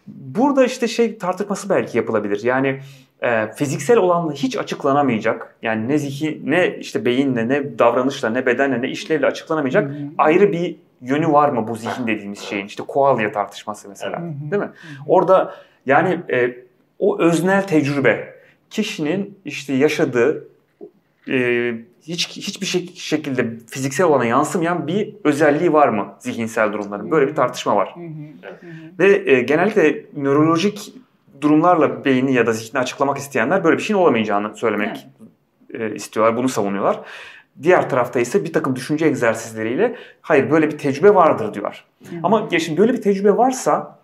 Burada 0.06 0.64
işte 0.64 0.88
şey 0.88 1.18
tartışması 1.18 1.68
belki 1.68 1.98
yapılabilir. 1.98 2.40
Yani 2.44 2.80
e, 3.22 3.52
fiziksel 3.52 3.96
olanla 3.96 4.32
hiç 4.32 4.56
açıklanamayacak 4.56 5.56
yani 5.62 5.88
ne 5.88 5.98
zihin 5.98 6.42
ne 6.50 6.76
işte 6.76 7.04
beyinle 7.04 7.48
ne 7.48 7.78
davranışla 7.78 8.30
ne 8.30 8.46
bedenle 8.46 8.82
ne 8.82 8.88
işlevle 8.88 9.26
açıklanamayacak 9.26 9.90
Hı-hı. 9.90 10.08
ayrı 10.18 10.52
bir 10.52 10.76
yönü 11.02 11.32
var 11.32 11.48
mı 11.48 11.68
bu 11.68 11.76
zihin 11.76 12.06
dediğimiz 12.06 12.40
şeyin 12.40 12.66
işte 12.66 12.82
koalya 12.82 13.32
tartışması 13.32 13.88
mesela 13.88 14.20
Hı-hı. 14.20 14.50
değil 14.50 14.62
mi? 14.62 14.70
Orada 15.06 15.54
yani 15.86 16.20
e, 16.30 16.56
o 16.98 17.18
öznel 17.18 17.62
tecrübe 17.62 18.36
kişinin 18.70 19.38
işte 19.44 19.72
yaşadığı 19.72 20.48
e, 21.28 21.74
hiç 22.02 22.28
hiçbir 22.28 22.66
şekilde 22.94 23.50
fiziksel 23.70 24.06
olana 24.06 24.24
yansımayan 24.24 24.86
bir 24.86 25.14
özelliği 25.24 25.72
var 25.72 25.88
mı 25.88 26.14
zihinsel 26.18 26.72
durumların? 26.72 27.10
Böyle 27.10 27.28
bir 27.28 27.34
tartışma 27.34 27.76
var. 27.76 27.94
Hı 27.94 28.00
hı. 28.00 28.66
Ve 28.98 29.32
e, 29.32 29.42
genellikle 29.42 30.04
nörolojik 30.16 30.92
durumlarla 31.40 32.04
beyni 32.04 32.32
ya 32.32 32.46
da 32.46 32.52
zihni 32.52 32.80
açıklamak 32.80 33.18
isteyenler 33.18 33.64
böyle 33.64 33.76
bir 33.76 33.82
şeyin 33.82 34.00
olamayacağını 34.00 34.56
söylemek 34.56 35.06
evet. 35.70 35.92
e, 35.92 35.94
istiyorlar. 35.94 36.36
Bunu 36.36 36.48
savunuyorlar. 36.48 37.00
Diğer 37.62 37.90
tarafta 37.90 38.20
ise 38.20 38.44
bir 38.44 38.52
takım 38.52 38.76
düşünce 38.76 39.06
egzersizleriyle 39.06 39.96
hayır 40.20 40.50
böyle 40.50 40.70
bir 40.70 40.78
tecrübe 40.78 41.14
vardır 41.14 41.54
diyorlar. 41.54 41.84
Hı. 42.10 42.16
Ama 42.22 42.48
ya 42.50 42.60
şimdi 42.60 42.80
böyle 42.80 42.92
bir 42.92 43.02
tecrübe 43.02 43.36
varsa 43.36 43.95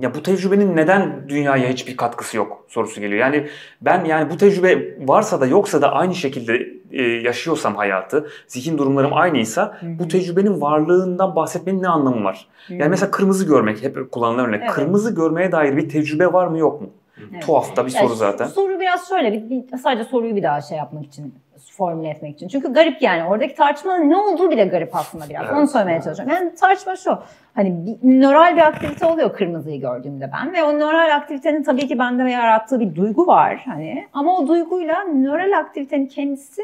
ya 0.00 0.14
bu 0.14 0.22
tecrübenin 0.22 0.76
neden 0.76 1.28
dünyaya 1.28 1.68
hiçbir 1.68 1.96
katkısı 1.96 2.36
yok 2.36 2.64
sorusu 2.68 3.00
geliyor. 3.00 3.20
Yani 3.20 3.46
ben 3.80 4.04
yani 4.04 4.30
bu 4.30 4.36
tecrübe 4.36 4.98
varsa 5.08 5.40
da 5.40 5.46
yoksa 5.46 5.82
da 5.82 5.92
aynı 5.92 6.14
şekilde 6.14 6.82
e, 6.90 7.02
yaşıyorsam 7.02 7.76
hayatı, 7.76 8.26
zihin 8.46 8.78
durumlarım 8.78 9.14
aynıysa 9.14 9.76
Hı-hı. 9.80 9.98
bu 9.98 10.08
tecrübenin 10.08 10.60
varlığından 10.60 11.36
bahsetmenin 11.36 11.82
ne 11.82 11.88
anlamı 11.88 12.24
var? 12.24 12.46
Hı-hı. 12.66 12.76
Yani 12.76 12.90
mesela 12.90 13.10
kırmızı 13.10 13.46
görmek 13.46 13.82
hep 13.82 14.12
kullanılan 14.12 14.46
örnek. 14.46 14.60
Evet. 14.62 14.72
Kırmızı 14.72 15.14
görmeye 15.14 15.52
dair 15.52 15.76
bir 15.76 15.88
tecrübe 15.88 16.32
var 16.32 16.46
mı 16.46 16.58
yok 16.58 16.80
mu? 16.80 16.90
Evet. 17.32 17.46
Tuhaf 17.46 17.76
da 17.76 17.86
bir 17.86 17.90
soru 17.90 18.14
zaten. 18.14 18.46
Soru 18.46 18.80
biraz 18.80 19.08
şöyle 19.08 19.32
bir, 19.32 19.50
bir 19.50 19.78
sadece 19.78 20.04
soruyu 20.04 20.36
bir 20.36 20.42
daha 20.42 20.60
şey 20.60 20.78
yapmak 20.78 21.04
için 21.04 21.34
formüle 21.72 22.08
etmek 22.08 22.34
için. 22.34 22.48
Çünkü 22.48 22.72
garip 22.72 23.02
yani. 23.02 23.24
Oradaki 23.24 23.54
tartışmanın 23.54 24.10
ne 24.10 24.16
olduğu 24.16 24.50
bile 24.50 24.64
garip 24.64 24.96
aslında 24.96 25.28
biraz. 25.28 25.44
Evet. 25.44 25.54
Onu 25.56 25.66
söylemeye 25.66 26.02
çalışıyorum. 26.02 26.34
Yani 26.34 26.54
tartışma 26.54 26.96
şu. 26.96 27.18
Hani 27.54 27.86
bir, 27.86 28.20
nöral 28.20 28.56
bir 28.56 28.60
aktivite 28.60 29.06
oluyor 29.06 29.32
kırmızıyı 29.32 29.80
gördüğümde 29.80 30.30
ben 30.32 30.52
ve 30.52 30.62
o 30.62 30.72
nöral 30.78 31.16
aktivitenin 31.16 31.62
tabii 31.62 31.88
ki 31.88 31.98
bende 31.98 32.30
yarattığı 32.30 32.80
bir 32.80 32.94
duygu 32.94 33.26
var 33.26 33.62
hani 33.66 34.06
ama 34.12 34.36
o 34.36 34.48
duyguyla 34.48 35.04
nöral 35.04 35.58
aktivitenin 35.58 36.06
kendisi 36.06 36.62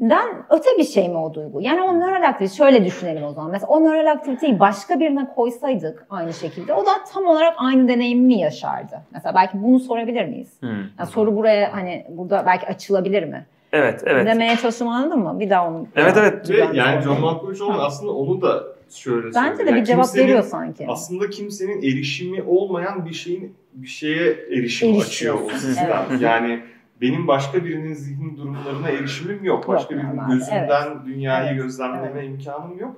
den 0.00 0.28
öte 0.50 0.68
bir 0.78 0.84
şey 0.84 1.08
mi 1.08 1.16
o 1.16 1.34
duygu? 1.34 1.60
Yani 1.60 1.82
o 1.82 2.00
nöral 2.00 2.28
aktivite 2.28 2.54
şöyle 2.54 2.84
düşünelim 2.84 3.24
o 3.24 3.32
zaman. 3.32 3.50
Mesela 3.50 3.68
o 3.72 3.84
nöral 3.84 4.12
aktiviteyi 4.12 4.60
başka 4.60 5.00
birine 5.00 5.28
koysaydık 5.34 6.06
aynı 6.10 6.32
şekilde 6.32 6.74
o 6.74 6.86
da 6.86 6.90
tam 7.12 7.26
olarak 7.26 7.54
aynı 7.56 7.88
deneyimi 7.88 8.38
yaşardı. 8.38 9.00
Mesela 9.12 9.34
belki 9.34 9.62
bunu 9.62 9.80
sorabilir 9.80 10.24
miyiz? 10.24 10.52
Hmm. 10.60 10.70
Yani 10.98 11.08
soru 11.10 11.36
buraya 11.36 11.72
hani 11.72 12.06
burada 12.08 12.42
belki 12.46 12.66
açılabilir 12.66 13.24
mi? 13.24 13.46
Evet, 13.74 14.02
evet. 14.06 14.26
Demeye 14.26 14.56
çalıştım 14.56 14.88
anladın 14.88 15.18
mı? 15.18 15.40
Bir 15.40 15.50
daha 15.50 15.68
onu. 15.68 15.86
Evet, 15.96 16.16
evet. 16.16 16.50
Ve 16.50 16.68
yani 16.78 17.02
John 17.02 17.20
Malkovich'un 17.20 17.74
aslında 17.78 18.12
onu 18.12 18.42
da 18.42 18.64
şöyle 18.90 19.34
Bence 19.34 19.66
de 19.66 19.70
yani 19.70 19.80
bir 19.80 19.84
cevap 19.84 20.16
veriyor 20.16 20.42
sanki. 20.42 20.86
Aslında 20.88 21.30
kimsenin 21.30 21.82
erişimi 21.82 22.42
olmayan 22.42 23.06
bir 23.06 23.14
şeyin 23.14 23.54
bir 23.74 23.86
şeye 23.86 24.32
erişim 24.32 24.98
açıyor 24.98 25.38
o 25.46 25.50
sistem. 25.50 26.06
Evet. 26.10 26.20
Yani 26.20 26.60
benim 27.00 27.28
başka 27.28 27.64
birinin 27.64 27.94
zihin 27.94 28.36
durumlarına 28.36 28.88
erişimim 28.88 29.44
yok. 29.44 29.68
Başka 29.68 29.94
yok, 29.94 30.04
birinin 30.04 30.28
gözünden 30.28 30.86
evet. 30.86 31.06
dünyayı 31.06 31.48
evet. 31.48 31.62
gözlemleme 31.62 32.10
evet. 32.14 32.28
imkanım 32.28 32.78
yok. 32.78 32.96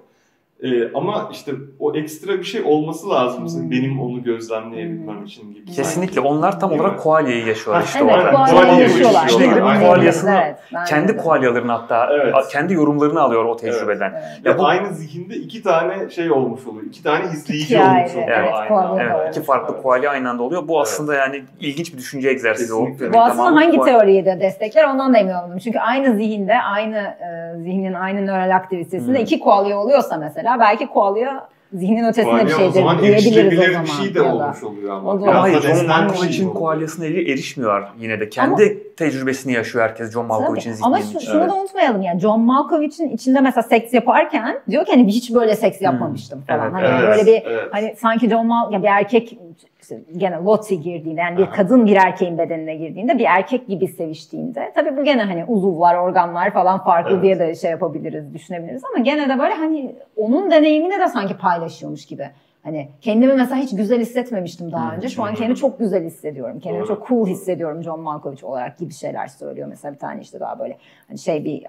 Ee, 0.62 0.92
ama 0.94 1.28
işte 1.32 1.52
o 1.80 1.96
ekstra 1.96 2.38
bir 2.38 2.44
şey 2.44 2.62
olması 2.62 3.10
lazım 3.10 3.48
hmm. 3.48 3.70
benim 3.70 4.00
onu 4.00 4.22
gözlemleyebilmem 4.22 5.16
hmm. 5.16 5.24
için 5.24 5.54
gibi. 5.54 5.72
Kesinlikle 5.72 6.14
sanki. 6.14 6.28
onlar 6.28 6.60
tam 6.60 6.72
olarak 6.72 7.00
koalyayı 7.00 7.46
yaşıyorlar 7.46 7.84
işte 7.84 7.98
evet, 8.02 8.14
orada. 8.14 8.32
Koalyayı 8.32 8.80
yaşıyorlar. 8.80 9.26
İçine 9.26 9.46
girip 9.46 9.80
koalyasını 9.80 10.40
evet, 10.44 10.58
kendi 10.88 11.16
koalyalarını 11.16 11.72
hatta 11.72 12.08
evet. 12.12 12.34
kendi 12.52 12.74
yorumlarını 12.74 13.20
alıyor 13.20 13.44
o 13.44 13.56
tecrübeden. 13.56 14.10
Evet, 14.10 14.22
evet. 14.34 14.46
Ya 14.46 14.58
bu 14.58 14.66
aynı 14.66 14.94
zihinde 14.94 15.34
iki 15.34 15.62
tane 15.62 16.10
şey 16.10 16.30
olmuş 16.30 16.66
oluyor. 16.66 16.84
İki 16.86 17.02
tane 17.02 17.24
izleyici 17.24 17.74
iki 17.74 17.82
olmuş 17.82 18.14
oluyor. 18.14 18.28
Evet, 18.28 18.52
aynı 18.54 19.02
evet, 19.02 19.36
iki 19.36 19.46
farklı 19.46 19.74
evet. 19.74 19.82
koalya 19.82 20.10
aynı 20.10 20.30
anda 20.30 20.42
oluyor. 20.42 20.68
Bu 20.68 20.72
evet. 20.72 20.82
aslında 20.82 21.14
yani 21.14 21.42
ilginç 21.60 21.92
bir 21.92 21.98
düşünce 21.98 22.28
egzersizi 22.28 22.74
o. 22.74 22.86
Bu 23.12 23.20
aslında 23.20 23.56
hangi 23.56 23.80
teoriyi 23.80 24.24
de 24.24 24.40
destekler 24.40 24.84
ondan 24.84 25.14
da 25.14 25.18
emin 25.18 25.34
olmadım. 25.34 25.58
Çünkü 25.58 25.78
aynı 25.78 26.16
zihinde 26.16 26.54
aynı 26.54 26.96
e, 26.96 27.58
zihnin 27.62 27.94
aynı 27.94 28.26
nöral 28.26 28.56
aktivitesinde 28.56 29.18
hmm. 29.18 29.24
iki 29.24 29.40
koalya 29.40 29.78
oluyorsa 29.78 30.16
mesela 30.16 30.45
mesela 30.46 30.60
belki 30.60 30.86
koalya 30.86 31.48
zihnin 31.72 32.04
ötesinde 32.04 32.30
Koalya 32.30 32.46
bir 32.46 33.20
şeydir 33.20 33.32
diyebiliriz 33.32 33.68
o 33.68 33.72
zaman. 33.72 33.84
bir 33.84 33.90
şey 33.90 34.14
de 34.14 34.22
olmuş 34.22 34.62
oluyor 34.62 34.96
ama. 34.96 35.12
O 35.12 35.26
Hayır, 35.26 35.60
John 35.62 35.86
Malkovich'in 35.86 36.50
koalyasına 36.50 37.06
erişmiyor 37.06 37.88
yine 37.98 38.20
de. 38.20 38.28
Kendi 38.28 38.62
ama, 38.62 38.96
tecrübesini 38.96 39.52
yaşıyor 39.52 39.84
herkes 39.84 40.12
John 40.12 40.26
Malkovich'in 40.26 40.72
zihninin 40.72 40.86
Ama 40.86 41.02
şu, 41.02 41.20
şunu 41.20 41.40
evet. 41.40 41.50
da 41.50 41.54
unutmayalım 41.54 42.02
yani 42.02 42.20
John 42.20 42.40
Malkovich'in 42.40 43.08
içinde 43.08 43.40
mesela 43.40 43.62
seks 43.62 43.94
yaparken 43.94 44.60
diyor 44.70 44.84
ki 44.84 44.92
hani 44.92 45.06
hiç 45.06 45.34
böyle 45.34 45.56
seks 45.56 45.78
hmm. 45.78 45.84
yapmamıştım 45.84 46.42
falan. 46.46 46.62
Evet, 46.62 46.74
hani 46.74 46.86
evet, 46.86 47.18
böyle 47.18 47.26
bir 47.26 47.50
evet. 47.50 47.68
hani 47.72 47.96
sanki 47.98 48.28
John 48.28 48.46
Mal 48.46 48.72
ya 48.72 48.82
bir 48.82 48.88
erkek 48.88 49.38
işte 49.86 50.00
gene 50.16 50.36
Lottie 50.36 50.76
girdiğinde 50.76 51.20
yani 51.20 51.38
bir 51.38 51.46
kadın 51.46 51.86
bir 51.86 51.96
erkeğin 51.96 52.38
bedenine 52.38 52.76
girdiğinde 52.76 53.18
bir 53.18 53.24
erkek 53.24 53.68
gibi 53.68 53.88
seviştiğinde 53.88 54.72
tabii 54.74 54.96
bu 54.96 55.04
gene 55.04 55.22
hani 55.22 55.44
uzuvlar, 55.44 55.94
organlar 55.94 56.52
falan 56.52 56.84
farklı 56.84 57.12
evet. 57.12 57.22
diye 57.22 57.38
de 57.38 57.54
şey 57.54 57.70
yapabiliriz, 57.70 58.34
düşünebiliriz 58.34 58.82
ama 58.84 59.04
gene 59.04 59.28
de 59.28 59.38
böyle 59.38 59.54
hani 59.54 59.96
onun 60.16 60.50
deneyimini 60.50 61.00
de 61.00 61.08
sanki 61.08 61.36
paylaşıyormuş 61.36 62.06
gibi. 62.06 62.30
Hani 62.62 62.88
kendimi 63.00 63.32
mesela 63.32 63.60
hiç 63.60 63.76
güzel 63.76 64.00
hissetmemiştim 64.00 64.72
daha 64.72 64.94
önce. 64.94 65.08
Şu 65.08 65.24
an 65.24 65.34
kendimi 65.34 65.56
çok 65.56 65.78
güzel 65.78 66.04
hissediyorum. 66.04 66.60
Kendimi 66.60 66.86
çok 66.86 67.08
cool 67.08 67.26
hissediyorum 67.26 67.82
John 67.82 68.00
Malkovich 68.00 68.44
olarak 68.44 68.78
gibi 68.78 68.92
şeyler 68.92 69.26
söylüyor. 69.26 69.68
Mesela 69.68 69.94
bir 69.94 69.98
tane 69.98 70.20
işte 70.20 70.40
daha 70.40 70.58
böyle 70.58 70.78
hani 71.08 71.18
şey 71.18 71.44
bir 71.44 71.64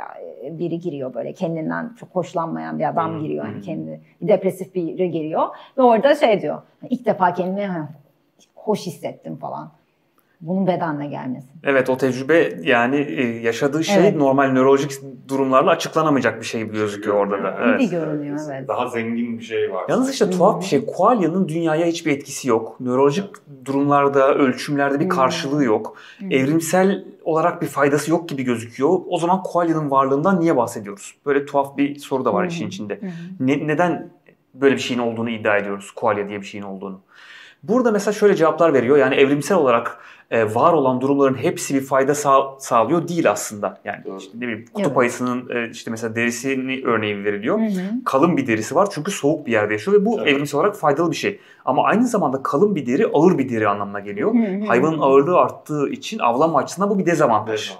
biri 0.59 0.79
giriyor 0.79 1.13
böyle 1.13 1.33
kendinden 1.33 1.93
çok 1.99 2.09
hoşlanmayan 2.09 2.79
bir 2.79 2.89
adam 2.89 3.19
giriyor. 3.19 3.45
Hani 3.45 3.61
kendi 3.61 4.01
depresif 4.21 4.75
biri 4.75 5.11
giriyor 5.11 5.47
ve 5.77 5.81
orada 5.81 6.15
şey 6.15 6.41
diyor. 6.41 6.61
İlk 6.89 7.05
defa 7.05 7.33
kendimi 7.33 7.87
hoş 8.67 8.85
hissettim 8.85 9.35
falan. 9.35 9.71
Bunun 10.41 10.67
bedenle 10.67 11.07
gelmesi. 11.07 11.47
Evet 11.63 11.89
o 11.89 11.97
tecrübe 11.97 12.53
yani 12.63 12.95
e, 12.95 13.23
yaşadığı 13.25 13.83
şey 13.83 13.95
evet. 13.95 14.15
normal 14.15 14.51
nörolojik 14.51 14.91
durumlarla 15.27 15.71
açıklanamayacak 15.71 16.39
bir 16.41 16.45
şey 16.45 16.63
gibi 16.63 16.73
gözüküyor 16.73 17.15
orada 17.15 17.43
da. 17.43 17.57
Evet. 17.61 17.79
Gibi 17.79 17.91
görünüyor 17.91 18.39
evet. 18.51 18.67
Daha 18.67 18.87
zengin 18.87 19.39
bir 19.39 19.43
şey 19.43 19.73
var. 19.73 19.85
Yalnız 19.89 20.11
işte 20.11 20.29
tuhaf 20.29 20.61
bir 20.61 20.65
şey. 20.65 20.85
Koalya'nın 20.85 21.47
dünyaya 21.47 21.85
hiçbir 21.85 22.11
etkisi 22.11 22.47
yok. 22.47 22.79
Nörolojik 22.79 23.25
durumlarda, 23.65 24.35
ölçümlerde 24.35 24.99
bir 24.99 25.09
karşılığı 25.09 25.63
yok. 25.63 25.97
Evrimsel 26.31 27.05
olarak 27.23 27.61
bir 27.61 27.67
faydası 27.67 28.11
yok 28.11 28.29
gibi 28.29 28.43
gözüküyor. 28.43 28.99
O 29.07 29.17
zaman 29.17 29.43
koalya'nın 29.43 29.91
varlığından 29.91 30.39
niye 30.39 30.57
bahsediyoruz? 30.57 31.15
Böyle 31.25 31.45
tuhaf 31.45 31.77
bir 31.77 31.99
soru 31.99 32.25
da 32.25 32.33
var 32.33 32.45
işin 32.45 32.67
içinde. 32.67 32.99
Ne, 33.39 33.67
neden 33.67 34.09
böyle 34.53 34.75
bir 34.75 34.81
şeyin 34.81 35.01
olduğunu 35.01 35.29
iddia 35.29 35.57
ediyoruz? 35.57 35.91
Koalya 35.91 36.29
diye 36.29 36.41
bir 36.41 36.45
şeyin 36.45 36.63
olduğunu. 36.63 36.99
Burada 37.63 37.91
mesela 37.91 38.13
şöyle 38.13 38.35
cevaplar 38.35 38.73
veriyor. 38.73 38.97
Yani 38.97 39.15
evrimsel 39.15 39.57
olarak 39.57 39.97
e, 40.31 40.55
var 40.55 40.73
olan 40.73 41.01
durumların 41.01 41.35
hepsi 41.35 41.75
bir 41.75 41.81
fayda 41.81 42.15
sağ, 42.15 42.41
sağlıyor 42.59 43.07
değil 43.07 43.31
aslında. 43.31 43.79
Yani 43.85 44.03
işte 44.19 44.31
ne 44.37 44.41
bileyim 44.41 44.65
kutup 44.73 44.87
evet. 44.87 44.97
ayısının 44.97 45.49
e, 45.49 45.69
işte 45.69 45.91
mesela 45.91 46.15
derisini 46.15 46.81
örneği 46.85 47.23
veriliyor. 47.23 47.59
Hı 47.59 47.63
hı. 47.63 48.03
Kalın 48.05 48.37
bir 48.37 48.47
derisi 48.47 48.75
var 48.75 48.87
çünkü 48.91 49.11
soğuk 49.11 49.45
bir 49.45 49.51
yerde 49.51 49.73
yaşıyor 49.73 50.01
ve 50.01 50.05
bu 50.05 50.19
evet. 50.19 50.27
evrimsel 50.27 50.59
olarak 50.59 50.75
faydalı 50.75 51.11
bir 51.11 51.15
şey. 51.15 51.39
Ama 51.65 51.83
aynı 51.83 52.07
zamanda 52.07 52.43
kalın 52.43 52.75
bir 52.75 52.85
deri 52.85 53.07
ağır 53.13 53.37
bir 53.37 53.49
deri 53.49 53.67
anlamına 53.67 53.99
geliyor. 53.99 54.33
Hı 54.33 54.37
hı. 54.37 54.67
Hayvanın 54.67 54.99
ağırlığı 54.99 55.37
arttığı 55.37 55.89
için 55.89 56.19
avlanma 56.19 56.59
açısından 56.59 56.89
bu 56.89 56.99
bir 56.99 57.05
dezavantaj. 57.05 57.71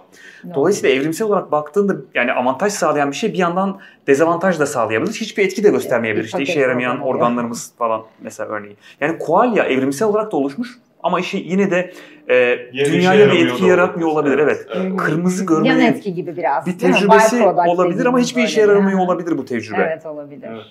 Evet. 0.45 0.55
Dolayısıyla 0.55 0.95
evrimsel 0.95 1.27
olarak 1.27 1.51
baktığında 1.51 1.95
yani 2.13 2.33
avantaj 2.33 2.73
sağlayan 2.73 3.12
bir 3.12 3.15
şey 3.15 3.33
bir 3.33 3.38
yandan 3.38 3.79
dezavantaj 4.07 4.60
da 4.60 4.65
sağlayabilir. 4.65 5.13
Hiçbir 5.13 5.45
etki 5.45 5.63
de 5.63 5.69
göstermeyebilir. 5.69 6.25
İşte 6.25 6.43
işe 6.43 6.60
yaramayan 6.60 7.01
organlarımız 7.01 7.73
falan 7.77 8.03
mesela 8.21 8.49
örneğin. 8.49 8.77
Yani 9.01 9.17
koalya 9.17 9.63
evrimsel 9.63 10.07
olarak 10.07 10.31
da 10.31 10.38
oluşmuş 10.38 10.79
ama 11.03 11.19
işi 11.19 11.38
yine 11.38 11.71
de 11.71 11.91
e, 12.29 12.57
dünyaya 12.86 13.31
bir 13.31 13.47
etki 13.47 13.65
yaratmıyor 13.65 14.10
olabilir. 14.10 14.38
Evet. 14.38 14.67
evet. 14.73 14.97
Kırmızı 14.97 15.45
görme 15.45 15.67
yan 15.67 15.79
etki 15.79 16.13
gibi 16.13 16.38
biraz. 16.38 16.65
Bir 16.65 16.79
tecrübesi 16.79 17.43
olabilir 17.43 18.05
ama 18.05 18.19
hiçbir 18.19 18.43
işe 18.43 18.62
yaramıyor 18.62 18.99
olabilir 18.99 19.38
bu 19.38 19.45
tecrübe. 19.45 19.81
Evet 19.81 20.05
olabilir. 20.05 20.47
Evet. 20.51 20.65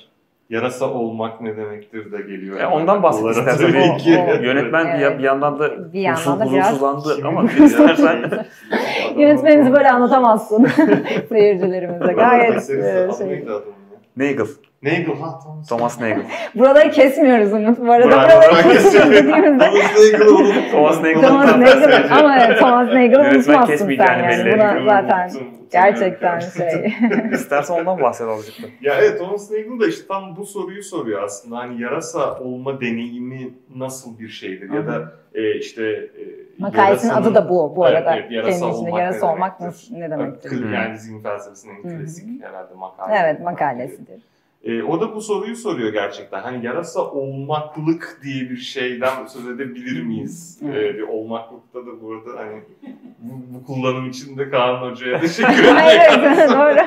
Yarasa 0.50 0.90
olmak 0.90 1.40
ne 1.40 1.56
demektir 1.56 2.12
de 2.12 2.16
geliyor. 2.16 2.60
Yani 2.60 2.74
ondan 2.74 3.02
bahset 3.02 3.30
istersen. 3.30 3.74
O, 3.74 3.94
o, 3.94 4.42
Yönetmen 4.42 4.86
evet. 4.86 5.18
bir, 5.18 5.24
yandan 5.24 5.58
da, 5.58 5.92
bir 5.92 6.00
yandan 6.00 6.40
da 6.40 6.44
huzursuzlandı 6.44 7.28
ama 7.28 7.44
istersen. 7.44 8.46
Yönetmenimizi 9.16 9.72
böyle 9.72 9.90
anlatamazsın 9.90 10.66
seyircilerimize. 11.28 12.12
Gayet 12.12 12.66
şey. 13.18 13.44
Nagel. 14.16 14.46
Nagel 14.82 15.06
ha 15.20 15.38
Thomas. 15.44 15.68
Thomas 15.68 16.00
Nagel. 16.00 16.22
Buraları 16.54 16.90
kesmiyoruz 16.90 17.52
Umut. 17.52 17.78
Bu 17.78 17.92
arada 17.92 18.06
Buraları 18.06 18.28
buraları 18.52 18.72
kesmiyoruz. 18.72 19.12
dediğimizde. 19.12 20.70
Thomas 20.70 21.02
Nagel. 21.02 21.20
Thomas 21.22 21.56
Nagel 21.58 22.18
ama 22.18 22.38
evet, 22.38 22.58
Thomas 22.58 22.88
Nagel'ı 22.88 23.20
unutmazsın 23.20 23.76
sen 23.76 23.90
yani. 23.90 24.44
belli 24.44 24.52
Buna 24.54 24.84
zaten 24.84 25.30
gerçekten 25.72 26.38
şey. 26.56 26.94
İstersen 27.32 27.74
ondan 27.74 28.00
bahset 28.00 28.28
azıcık 28.28 28.62
da. 28.64 28.66
Ya 28.80 28.94
evet 28.98 29.18
Thomas 29.18 29.50
Nagel 29.50 29.80
da 29.80 29.86
işte 29.86 30.06
tam 30.08 30.36
bu 30.36 30.46
soruyu 30.46 30.82
soruyor 30.82 31.22
aslında. 31.22 31.56
Hani 31.58 31.82
yarasa 31.82 32.38
olma 32.38 32.80
deneyimi 32.80 33.50
nasıl 33.76 34.18
bir 34.18 34.28
şeydir? 34.28 34.70
Ya 34.72 34.86
da 34.86 35.12
e, 35.34 35.54
işte 35.54 35.82
e, 35.82 36.22
Makalesinin 36.58 37.12
adı 37.12 37.34
da 37.34 37.48
bu 37.48 37.76
bu 37.76 37.84
arada. 37.84 38.16
evet, 38.16 38.30
yarasa 38.30 38.66
olmak 38.66 39.00
yarasa 39.00 39.26
ne 39.26 39.32
olmak 39.32 39.60
demektir? 39.60 39.88
ne 39.90 40.10
demektir? 40.10 40.72
Yani 40.72 40.98
zihin 40.98 41.22
felsefesinin 41.22 41.82
klasik 41.82 42.44
herhalde 42.44 42.74
makale. 42.74 43.18
Evet 43.22 43.40
makalesidir. 43.40 44.20
E, 44.66 44.82
o 44.82 45.00
da 45.00 45.14
bu 45.14 45.20
soruyu 45.20 45.56
soruyor 45.56 45.92
gerçekten. 45.92 46.40
Hani 46.42 46.66
yarasa 46.66 47.10
olmaklık 47.10 48.20
diye 48.24 48.50
bir 48.50 48.56
şeyden 48.56 49.26
söz 49.26 49.48
edebilir 49.48 50.02
miyiz? 50.02 50.58
E, 50.62 50.94
bir 50.94 51.02
olmaklıkta 51.02 51.78
da 51.86 52.02
bu 52.02 52.12
arada 52.12 52.38
hani 52.40 52.60
bu, 53.18 53.54
bu 53.54 53.64
kullanım 53.66 54.08
için 54.10 54.38
de 54.38 54.50
Kaan 54.50 54.90
Hoca'ya 54.90 55.20
teşekkür 55.20 55.64
evet 55.64 56.18
ederim. 56.18 56.50
doğru. 56.50 56.86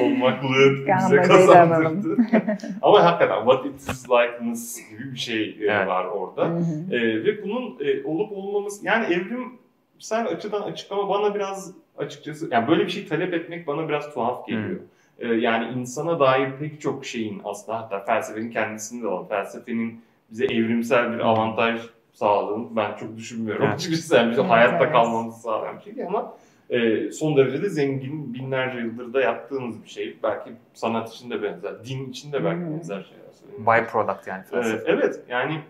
Olmaklığı 0.02 0.76
bize 0.86 1.16
kazandırdı. 1.22 2.16
Ama 2.82 3.04
hakikaten 3.04 3.38
what 3.44 3.66
it 3.66 3.80
is 3.90 4.06
likeness 4.10 4.90
gibi 4.90 5.12
bir 5.12 5.18
şey 5.18 5.42
e, 5.60 5.64
Evet. 5.64 5.86
var 5.88 6.04
orada. 6.04 6.46
E, 6.90 7.24
ve 7.24 7.42
bunun 7.42 7.76
e, 7.80 8.04
olup 8.04 8.32
olmaması 8.32 8.86
yani 8.86 9.06
evrimsel 9.14 10.26
açıdan 10.26 10.62
açıklama 10.62 11.08
bana 11.08 11.34
biraz 11.34 11.74
açıkçası 11.98 12.48
yani 12.52 12.68
böyle 12.68 12.84
bir 12.86 12.90
şey 12.90 13.06
talep 13.06 13.34
etmek 13.34 13.66
bana 13.66 13.88
biraz 13.88 14.14
tuhaf 14.14 14.46
geliyor. 14.46 14.80
E, 15.18 15.28
yani 15.28 15.80
insana 15.80 16.20
dair 16.20 16.50
pek 16.60 16.80
çok 16.80 17.04
şeyin 17.06 17.40
aslında 17.44 17.78
hatta 17.78 18.00
felsefenin 18.04 18.50
kendisinde 18.50 19.06
olan 19.06 19.28
felsefenin 19.28 20.00
bize 20.30 20.44
evrimsel 20.44 21.12
bir 21.12 21.18
avantaj 21.18 21.80
sağladığını 22.12 22.76
ben 22.76 22.96
çok 22.96 23.16
düşünmüyorum. 23.16 23.62
Evet. 23.64 23.74
Açıkçası 23.78 24.16
yani 24.16 24.30
bize 24.30 24.40
Evet, 24.40 24.50
hayatta 24.50 24.84
evet. 24.84 24.92
kalmamızı 24.92 25.40
sağlayan 25.40 25.78
bir 25.78 25.94
şey 25.94 26.04
ama 26.06 26.34
e, 26.70 27.10
son 27.10 27.36
derece 27.36 27.62
de 27.62 27.68
zengin 27.68 28.34
binlerce 28.34 28.78
yıldır 28.78 29.12
da 29.12 29.20
yaptığımız 29.20 29.84
bir 29.84 29.88
şey. 29.88 30.16
Belki 30.22 30.50
sanat 30.74 31.12
için 31.12 31.30
de 31.30 31.42
benzer, 31.42 31.84
din 31.84 32.10
için 32.10 32.32
de 32.32 32.44
belki 32.44 32.60
hı. 32.64 32.70
benzer 32.70 33.02
şeyler. 33.02 33.26
Byproduct 33.58 34.26
yani 34.26 34.42
Ee, 34.46 34.50
felsefe. 34.50 34.92
evet 34.92 35.20
yani 35.28 35.60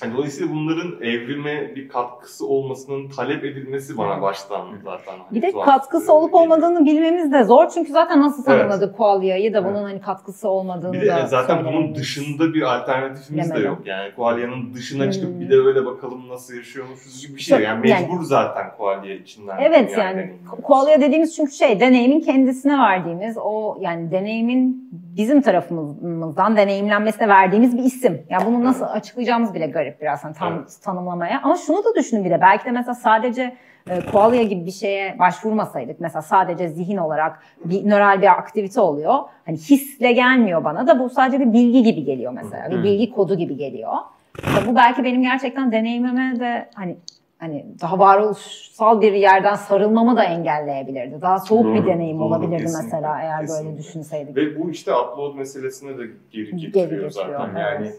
hani 0.00 0.14
dolayısıyla 0.16 0.54
bunların 0.54 1.02
evrime 1.02 1.76
bir 1.76 1.88
katkısı 1.88 2.46
olmasının 2.46 3.08
talep 3.08 3.44
edilmesi 3.44 3.96
bana 3.96 4.12
Evet. 4.12 4.22
baştan 4.22 4.66
zaten 4.84 5.12
hani 5.18 5.36
Bir 5.36 5.42
de 5.42 5.52
katkısı 5.52 6.08
e, 6.08 6.12
olup 6.12 6.32
geliyor. 6.32 6.44
olmadığını 6.44 6.84
bilmemiz 6.86 7.32
de 7.32 7.44
zor. 7.44 7.68
Çünkü 7.74 7.92
zaten 7.92 8.20
nasıl 8.22 8.44
Evet. 8.46 8.58
tanımladık 8.60 8.96
Qualya'yı 8.96 9.54
da 9.54 9.64
bunun 9.64 9.74
Evet. 9.74 9.84
hani 9.92 10.00
katkısı 10.00 10.48
olmadığını 10.48 10.92
Bir 10.92 11.00
de 11.00 11.06
da 11.06 11.26
zaten 11.26 11.64
bunun 11.64 11.94
dışında 11.94 12.54
bir 12.54 12.62
alternatifimiz 12.62 13.50
de 13.50 13.54
Bilemedim. 13.54 13.70
yok. 13.78 13.86
Yani 13.86 14.14
Qualya'nın 14.16 14.74
dışına 14.74 15.12
çıkıp 15.12 15.28
Hmm. 15.30 15.40
bir 15.40 15.50
de 15.50 15.54
öyle 15.54 15.86
bakalım 15.86 16.28
nasıl 16.28 16.54
yaşıyormuşuz 16.54 17.26
gibi 17.26 17.36
bir 17.36 17.40
şey. 17.42 17.60
Yani 17.60 17.88
Yani- 17.90 18.06
mecbur 18.06 18.22
zaten 18.22 18.64
Qualya 18.76 19.14
içinden. 19.14 19.56
Evet 19.60 19.90
yani 19.98 20.16
deneyimlememiz. 20.16 20.50
qualia 20.62 21.00
dediğimiz 21.00 21.36
çünkü 21.36 21.52
şey 21.52 21.80
deneyimin 21.80 22.20
kendisine 22.20 22.78
verdiğimiz 22.78 23.36
o 23.40 23.76
yani 23.80 24.10
deneyimin 24.10 24.90
bizim 25.16 25.42
tarafımızdan 25.42 26.56
deneyimlenmesine 26.56 27.28
verdiğimiz 27.28 27.76
bir 27.76 27.82
isim. 27.82 28.22
Yani 28.30 28.46
bunu 28.46 28.64
nasıl 28.64 28.84
açıklayacağımız 28.84 29.54
bile 29.54 29.66
garip 29.66 30.00
biraz 30.00 30.24
hani 30.24 30.34
tam 30.34 30.52
Evet. 30.52 30.76
tanımlamaya. 30.84 31.40
Ama 31.42 31.56
şunu 31.56 31.84
da 31.84 31.94
düşünün 31.96 32.24
bir 32.24 32.30
de 32.30 32.40
belki 32.40 32.64
de 32.64 32.70
mesela 32.70 32.94
sadece 32.94 33.56
e, 33.90 34.00
qualia 34.00 34.42
gibi 34.42 34.66
bir 34.66 34.70
şeye 34.70 35.18
başvurmasaydık 35.18 36.00
mesela 36.00 36.22
sadece 36.22 36.68
zihin 36.68 36.96
olarak 36.96 37.38
bir 37.64 37.90
nöral 37.90 38.22
bir 38.22 38.26
aktivite 38.26 38.80
oluyor. 38.80 39.14
Hani 39.46 39.56
hisle 39.56 40.12
gelmiyor 40.12 40.64
bana 40.64 40.86
da 40.86 40.98
bu 40.98 41.10
sadece 41.10 41.40
bir 41.40 41.52
bilgi 41.52 41.82
gibi 41.82 42.04
geliyor 42.04 42.32
mesela. 42.32 42.70
Bir 42.70 42.82
bilgi 42.82 43.10
kodu 43.10 43.36
gibi 43.36 43.56
geliyor. 43.56 43.92
İşte 44.38 44.68
bu 44.68 44.76
belki 44.76 45.04
benim 45.04 45.22
gerçekten 45.22 45.72
deneyimime 45.72 46.40
de 46.40 46.68
hani 46.74 46.96
hani 47.44 47.64
daha 47.80 47.98
varoluşsal 47.98 49.00
bir 49.00 49.12
yerden 49.12 49.54
sarılmamı 49.54 50.16
da 50.16 50.24
engelleyebilirdi. 50.24 51.22
Daha 51.22 51.38
soğuk 51.38 51.74
bir 51.74 51.78
Doğru, 51.78 51.86
deneyim 51.86 52.18
doğru, 52.18 52.24
olabilirdi 52.26 52.62
kesinlikle, 52.62 52.84
mesela 52.96 53.20
eğer 53.22 53.38
böyle 53.38 53.46
kesinlikle. 53.48 53.78
düşünseydik. 53.78 54.36
Ve 54.36 54.60
bu 54.60 54.70
işte 54.70 54.94
upload 54.94 55.34
meselesine 55.34 55.98
de 55.98 56.02
geri 56.30 56.50
Geri 56.56 56.60
getiriyor, 56.72 57.10
zaten. 57.10 57.48
evet. 57.50 57.56
Yani 57.58 57.92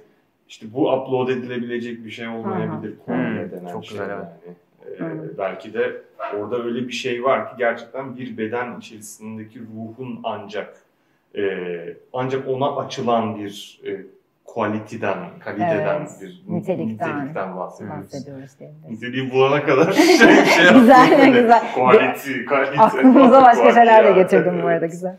işte 0.49 0.65
bu 0.73 0.91
upload 0.93 1.29
edilebilecek 1.29 2.05
bir 2.05 2.09
şey 2.11 2.27
olmayabilir. 2.27 2.93
Qualya 3.05 3.29
Hmm, 3.43 3.51
denen 3.51 3.71
çok 3.71 3.85
şey 3.85 3.97
güzel, 3.97 4.09
yani. 4.09 4.25
Ee, 4.99 5.03
Hı. 5.03 5.37
belki 5.37 5.73
de 5.73 6.01
orada 6.39 6.63
öyle 6.63 6.87
bir 6.87 6.93
şey 6.93 7.23
var 7.23 7.49
ki 7.49 7.53
gerçekten 7.57 8.17
bir 8.17 8.37
beden 8.37 8.79
içerisindeki 8.79 9.59
ruhun 9.59 10.19
ancak 10.23 10.77
e, 11.37 11.43
ancak 12.13 12.47
ona 12.47 12.75
açılan 12.75 13.39
bir 13.39 13.81
e, 13.85 14.01
quality'den, 14.55 15.17
kaliteden, 15.39 15.99
Evet, 15.99 16.11
bir 16.21 16.43
nitelikten 16.47 17.19
nitelikten 17.19 17.57
bahsediyoruz. 17.57 18.03
Bahsediyoruz 18.03 18.59
diyebiliriz. 18.59 18.89
Niteliği 18.89 19.31
bulana 19.31 19.65
kadar 19.65 19.91
şey, 19.91 20.05
şey 20.17 20.27
Güzel, 20.73 21.33
güzel. 21.33 21.61
Quality, 21.75 22.45
kalite. 22.49 22.81
Aklımıza 22.81 23.41
başka 23.41 23.73
şeyler 23.73 24.05
de 24.05 24.11
getirdim 24.11 24.63
bu 24.63 24.67
arada 24.67 24.85
güzel. 24.85 25.17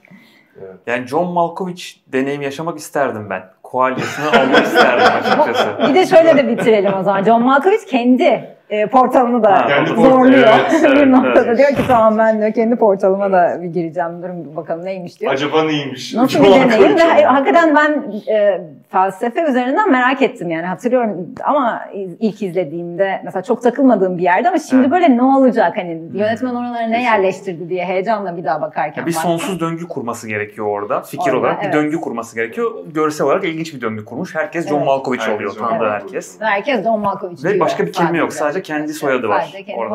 Evet. 0.61 0.77
Yani 0.87 1.07
John 1.07 1.33
Malkovich 1.33 1.85
deneyim 2.07 2.43
yaşamak 2.43 2.79
isterdim 2.79 3.31
ben. 3.31 3.43
Koalyasını 3.63 4.29
almak 4.29 4.65
isterdim 4.67 5.07
açıkçası. 5.17 5.89
Bir 5.89 5.95
de 5.95 6.07
şöyle 6.07 6.37
de 6.37 6.49
bitirelim 6.49 6.95
o 6.95 7.03
zaman. 7.03 7.25
John 7.25 7.43
Malkovich 7.43 7.87
kendi 7.87 8.56
e, 8.71 8.87
portalını 8.87 9.45
da 9.45 9.53
Ha, 9.53 9.87
zorluyor. 9.97 10.49
evet, 10.71 10.97
bir 10.97 11.13
noktada 11.13 11.45
evet. 11.47 11.59
diyor 11.59 11.69
ki 11.69 11.83
tamam 11.89 12.19
ben 12.19 12.43
de 12.43 12.53
kendi 12.53 12.77
portalıma 12.77 13.33
da 13.33 13.59
bir 13.63 13.67
gireceğim. 13.69 14.23
Durun 14.23 14.57
bakalım 14.57 14.85
neymiş 14.85 15.21
diyor. 15.21 15.33
Acaba 15.33 15.63
neymiş? 15.63 16.15
Nasıl 16.15 16.45
bir 16.45 16.51
deneyim? 16.51 16.97
Ve 16.97 17.25
hakikaten 17.25 17.77
ben 17.77 18.05
e, 18.35 18.61
felsefe 18.91 19.43
üzerinden 19.43 19.91
merak 19.91 20.23
ettim 20.23 20.51
yani 20.51 20.67
hatırlıyorum 20.67 21.27
ama 21.45 21.81
ilk 22.21 22.43
izlediğimde 22.43 23.21
mesela 23.25 23.43
çok 23.43 23.63
takılmadığım 23.63 24.19
bir 24.19 24.23
yerde 24.23 24.49
ama 24.49 24.59
şimdi 24.59 24.83
Evet. 24.83 24.91
böyle 24.93 25.17
ne 25.17 25.23
olacak 25.23 25.77
hani 25.77 26.03
yönetmen 26.15 26.55
oralara 26.55 26.87
ne 26.87 27.03
yerleştirdi 27.03 27.69
diye 27.69 27.85
heyecanla 27.85 28.37
bir 28.37 28.45
daha 28.45 28.61
bakarken. 28.61 29.03
Ya 29.03 29.07
bir 29.07 29.15
baktım. 29.15 29.31
sonsuz 29.31 29.61
döngü 29.61 29.89
kurması 29.89 30.29
gerekiyor 30.29 30.67
orada. 30.67 31.01
Fikir 31.03 31.31
Orada, 31.33 31.39
olarak 31.41 31.59
evet. 31.63 31.75
bir 31.75 31.79
döngü 31.79 32.01
kurması 32.01 32.35
gerekiyor. 32.35 32.73
Görsel 32.95 33.27
olarak 33.27 33.45
ilginç 33.45 33.75
bir 33.75 33.81
döngü 33.81 34.05
kurmuş. 34.05 34.35
Herkes 34.35 34.69
John 34.69 34.77
Evet. 34.77 34.87
Malkovich 34.87 35.23
Herkes 35.23 35.37
oluyor. 35.37 35.53
John 35.55 35.85
herkes. 35.91 36.41
Ve 36.41 36.45
herkes 36.45 36.85
John 36.85 37.01
Malkovich 37.01 37.45
Ve 37.45 37.49
diyor. 37.49 37.61
başka 37.61 37.87
bir 37.87 37.93
kelime 37.93 38.19
yok. 38.19 38.33
Sadece 38.33 38.56
kendi 38.63 38.95
soyadı 38.95 39.29
var 39.29 39.41
Sadece 39.41 39.65
kendi 39.65 39.79
orada. 39.81 39.95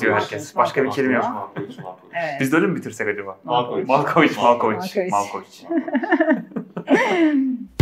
Diyor 0.00 0.14
herkes. 0.14 0.56
Başka 0.56 0.84
bir 0.84 0.90
kelime 0.90 1.14
yok. 1.14 1.52
Evet. 2.12 2.40
Biz 2.40 2.52
de 2.52 2.56
öyle 2.56 2.66
mi 2.66 2.76
bitirsek 2.76 3.08
acaba? 3.08 3.38
Malkovich, 3.44 3.88
Malkovich, 3.88 4.42
Malkovich. 4.42 5.10
Malkovich. 5.10 5.64